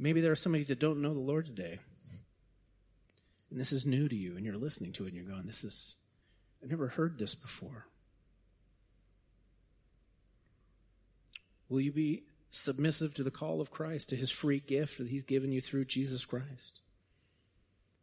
Maybe 0.00 0.20
there 0.20 0.32
are 0.32 0.36
some 0.36 0.54
of 0.54 0.60
you 0.60 0.66
that 0.66 0.80
don't 0.80 1.02
know 1.02 1.14
the 1.14 1.20
Lord 1.20 1.46
today 1.46 1.78
and 3.50 3.58
this 3.58 3.72
is 3.72 3.84
new 3.84 4.08
to 4.08 4.16
you, 4.16 4.36
and 4.36 4.46
you're 4.46 4.56
listening 4.56 4.92
to 4.92 5.04
it 5.04 5.08
and 5.08 5.16
you're 5.16 5.24
going, 5.24 5.46
This 5.46 5.64
is, 5.64 5.96
I've 6.62 6.70
never 6.70 6.88
heard 6.88 7.18
this 7.18 7.34
before. 7.34 7.86
Will 11.68 11.80
you 11.80 11.92
be 11.92 12.24
submissive 12.50 13.14
to 13.14 13.22
the 13.22 13.30
call 13.30 13.60
of 13.60 13.70
Christ, 13.70 14.08
to 14.08 14.16
his 14.16 14.30
free 14.30 14.60
gift 14.60 14.98
that 14.98 15.08
he's 15.08 15.24
given 15.24 15.52
you 15.52 15.60
through 15.60 15.84
Jesus 15.84 16.24
Christ? 16.24 16.80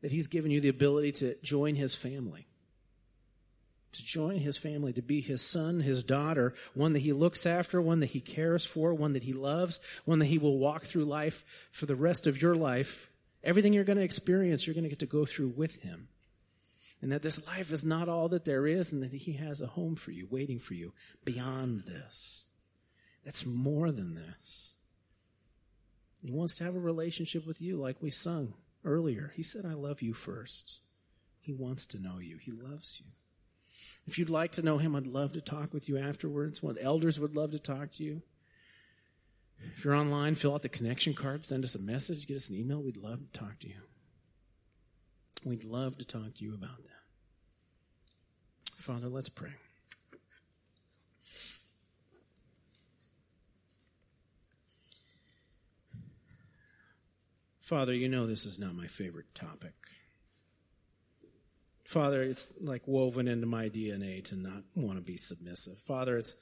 That 0.01 0.11
he's 0.11 0.27
given 0.27 0.51
you 0.51 0.61
the 0.61 0.69
ability 0.69 1.13
to 1.13 1.35
join 1.43 1.75
his 1.75 1.95
family. 1.95 2.47
To 3.97 4.05
join 4.05 4.37
his 4.37 4.57
family, 4.57 4.93
to 4.93 5.01
be 5.01 5.21
his 5.21 5.41
son, 5.41 5.79
his 5.79 6.03
daughter, 6.03 6.53
one 6.73 6.93
that 6.93 6.99
he 6.99 7.13
looks 7.13 7.45
after, 7.45 7.81
one 7.81 7.99
that 7.99 8.07
he 8.07 8.21
cares 8.21 8.65
for, 8.65 8.93
one 8.93 9.13
that 9.13 9.23
he 9.23 9.33
loves, 9.33 9.79
one 10.05 10.19
that 10.19 10.25
he 10.25 10.37
will 10.37 10.57
walk 10.57 10.83
through 10.83 11.05
life 11.05 11.69
for 11.71 11.85
the 11.85 11.95
rest 11.95 12.27
of 12.27 12.41
your 12.41 12.55
life 12.55 13.09
Everything 13.47 13.71
you're 13.71 13.83
going 13.83 13.97
to 13.97 14.03
experience, 14.03 14.65
you're 14.65 14.73
going 14.73 14.83
to 14.83 14.89
get 14.89 14.99
to 14.99 15.05
go 15.05 15.25
through 15.25 15.53
with 15.55 15.81
Him. 15.81 16.09
And 17.01 17.11
that 17.11 17.21
this 17.21 17.47
life 17.47 17.71
is 17.71 17.85
not 17.85 18.09
all 18.09 18.27
that 18.29 18.43
there 18.43 18.65
is, 18.65 18.91
and 18.91 19.03
that 19.03 19.13
He 19.13 19.33
has 19.33 19.61
a 19.61 19.67
home 19.67 19.95
for 19.95 20.11
you, 20.11 20.27
waiting 20.29 20.59
for 20.59 20.73
you 20.73 20.93
beyond 21.23 21.83
this. 21.83 22.47
That's 23.23 23.45
more 23.45 23.91
than 23.91 24.15
this. 24.15 24.73
He 26.21 26.31
wants 26.31 26.55
to 26.55 26.63
have 26.63 26.75
a 26.75 26.79
relationship 26.79 27.45
with 27.45 27.61
you, 27.61 27.77
like 27.77 28.01
we 28.01 28.09
sung 28.09 28.53
earlier. 28.83 29.31
He 29.35 29.43
said, 29.43 29.65
I 29.65 29.75
love 29.75 30.01
you 30.01 30.13
first. 30.13 30.79
He 31.39 31.53
wants 31.53 31.85
to 31.87 32.01
know 32.01 32.19
you, 32.19 32.37
He 32.37 32.51
loves 32.51 33.01
you. 33.03 33.11
If 34.07 34.17
you'd 34.17 34.29
like 34.29 34.53
to 34.53 34.61
know 34.61 34.77
Him, 34.77 34.95
I'd 34.95 35.05
love 35.05 35.33
to 35.33 35.41
talk 35.41 35.73
with 35.73 35.89
you 35.89 35.97
afterwards. 35.97 36.63
One 36.63 36.77
elders 36.79 37.19
would 37.19 37.35
love 37.35 37.51
to 37.51 37.59
talk 37.59 37.91
to 37.93 38.03
you. 38.03 38.21
If 39.75 39.83
you're 39.83 39.95
online, 39.95 40.35
fill 40.35 40.53
out 40.53 40.61
the 40.61 40.69
connection 40.69 41.13
card, 41.13 41.43
send 41.43 41.63
us 41.63 41.75
a 41.75 41.81
message, 41.81 42.27
get 42.27 42.35
us 42.35 42.49
an 42.49 42.55
email. 42.55 42.81
We'd 42.81 42.97
love 42.97 43.19
to 43.19 43.39
talk 43.39 43.59
to 43.59 43.67
you. 43.67 43.75
We'd 45.43 45.63
love 45.63 45.97
to 45.97 46.05
talk 46.05 46.35
to 46.35 46.43
you 46.43 46.53
about 46.53 46.77
that. 46.83 46.91
Father, 48.75 49.09
let's 49.09 49.29
pray. 49.29 49.51
Father, 57.59 57.93
you 57.93 58.07
know 58.07 58.25
this 58.25 58.45
is 58.45 58.57
not 58.57 58.75
my 58.75 58.87
favorite 58.87 59.35
topic. 59.35 59.73
Father, 61.87 62.21
it's 62.21 62.61
like 62.61 62.81
woven 62.85 63.29
into 63.29 63.47
my 63.47 63.69
DNA 63.69 64.21
to 64.25 64.35
not 64.35 64.61
want 64.75 64.97
to 64.97 65.01
be 65.01 65.15
submissive. 65.15 65.77
Father, 65.77 66.17
it's 66.17 66.35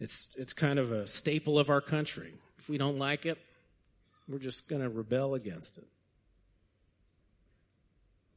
it's, 0.00 0.34
it's 0.36 0.52
kind 0.52 0.80
of 0.80 0.90
a 0.90 1.06
staple 1.06 1.56
of 1.56 1.70
our 1.70 1.80
country. 1.80 2.34
If 2.58 2.68
we 2.68 2.78
don't 2.78 2.98
like 2.98 3.24
it, 3.24 3.38
We're 4.28 4.40
just 4.40 4.68
going 4.68 4.82
to 4.82 4.88
rebel 4.88 5.36
against 5.36 5.78
it. 5.78 5.86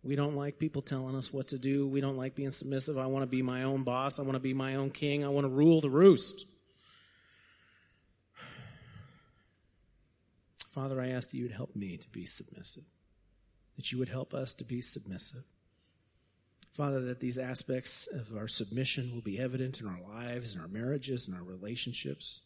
We 0.03 0.15
don't 0.15 0.35
like 0.35 0.59
people 0.59 0.83
telling 0.83 1.15
us 1.15 1.33
what 1.33 1.47
to 1.49 1.57
do. 1.57 1.87
We 1.87 1.99
don't 1.99 2.15
like 2.15 2.35
being 2.35 2.51
submissive. 2.51 2.97
I 2.97 3.07
want 3.07 3.23
to 3.23 3.27
be 3.27 3.41
my 3.41 3.63
own 3.63 3.81
boss. 3.83 4.19
I 4.19 4.21
want 4.21 4.35
to 4.35 4.39
be 4.39 4.53
my 4.53 4.75
own 4.75 4.91
king. 4.91 5.25
I 5.25 5.29
want 5.29 5.45
to 5.45 5.49
rule 5.49 5.81
the 5.81 5.89
roost. 5.89 6.45
Father, 10.69 11.01
I 11.01 11.09
ask 11.09 11.31
that 11.31 11.37
you 11.37 11.43
would 11.43 11.51
help 11.51 11.75
me 11.75 11.97
to 11.97 12.09
be 12.09 12.25
submissive, 12.25 12.85
that 13.77 13.91
you 13.91 13.97
would 13.97 14.09
help 14.09 14.35
us 14.35 14.53
to 14.55 14.63
be 14.63 14.79
submissive. 14.79 15.43
Father, 16.81 17.01
that 17.01 17.19
these 17.19 17.37
aspects 17.37 18.07
of 18.07 18.35
our 18.35 18.47
submission 18.47 19.11
will 19.13 19.21
be 19.21 19.37
evident 19.37 19.81
in 19.81 19.85
our 19.85 19.99
lives, 20.15 20.55
in 20.55 20.61
our 20.61 20.67
marriages, 20.67 21.27
in 21.27 21.35
our 21.35 21.43
relationships. 21.43 22.41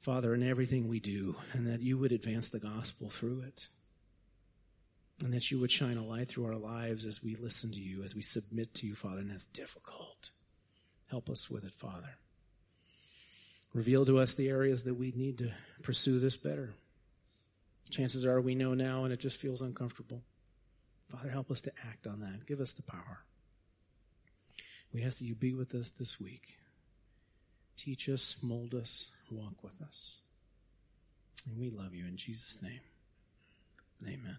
Father, 0.00 0.34
in 0.34 0.46
everything 0.46 0.86
we 0.86 1.00
do, 1.00 1.36
and 1.54 1.66
that 1.66 1.80
you 1.80 1.96
would 1.96 2.12
advance 2.12 2.50
the 2.50 2.60
gospel 2.60 3.08
through 3.08 3.40
it. 3.46 3.68
And 5.24 5.32
that 5.32 5.50
you 5.50 5.58
would 5.60 5.70
shine 5.70 5.96
a 5.96 6.04
light 6.04 6.28
through 6.28 6.44
our 6.44 6.58
lives 6.58 7.06
as 7.06 7.24
we 7.24 7.34
listen 7.36 7.70
to 7.70 7.80
you, 7.80 8.02
as 8.02 8.14
we 8.14 8.20
submit 8.20 8.74
to 8.74 8.86
you, 8.86 8.94
Father, 8.94 9.20
and 9.20 9.30
that's 9.30 9.46
difficult. 9.46 10.28
Help 11.08 11.30
us 11.30 11.48
with 11.48 11.64
it, 11.64 11.72
Father. 11.72 12.18
Reveal 13.72 14.04
to 14.04 14.18
us 14.18 14.34
the 14.34 14.50
areas 14.50 14.82
that 14.82 14.96
we 14.96 15.10
need 15.16 15.38
to 15.38 15.52
pursue 15.82 16.18
this 16.18 16.36
better. 16.36 16.74
Chances 17.88 18.26
are 18.26 18.42
we 18.42 18.54
know 18.54 18.74
now 18.74 19.04
and 19.04 19.12
it 19.14 19.20
just 19.20 19.40
feels 19.40 19.62
uncomfortable. 19.62 20.20
Father, 21.12 21.30
help 21.30 21.50
us 21.50 21.60
to 21.62 21.72
act 21.86 22.06
on 22.06 22.20
that. 22.20 22.46
Give 22.46 22.60
us 22.60 22.72
the 22.72 22.82
power. 22.82 23.20
We 24.94 25.04
ask 25.04 25.18
that 25.18 25.24
you 25.24 25.34
be 25.34 25.52
with 25.52 25.74
us 25.74 25.90
this 25.90 26.18
week. 26.18 26.56
Teach 27.76 28.08
us, 28.08 28.36
mold 28.42 28.74
us, 28.74 29.10
walk 29.30 29.62
with 29.62 29.80
us. 29.82 30.18
And 31.46 31.60
we 31.60 31.70
love 31.70 31.94
you 31.94 32.04
in 32.06 32.16
Jesus' 32.16 32.62
name. 32.62 32.80
Amen. 34.04 34.38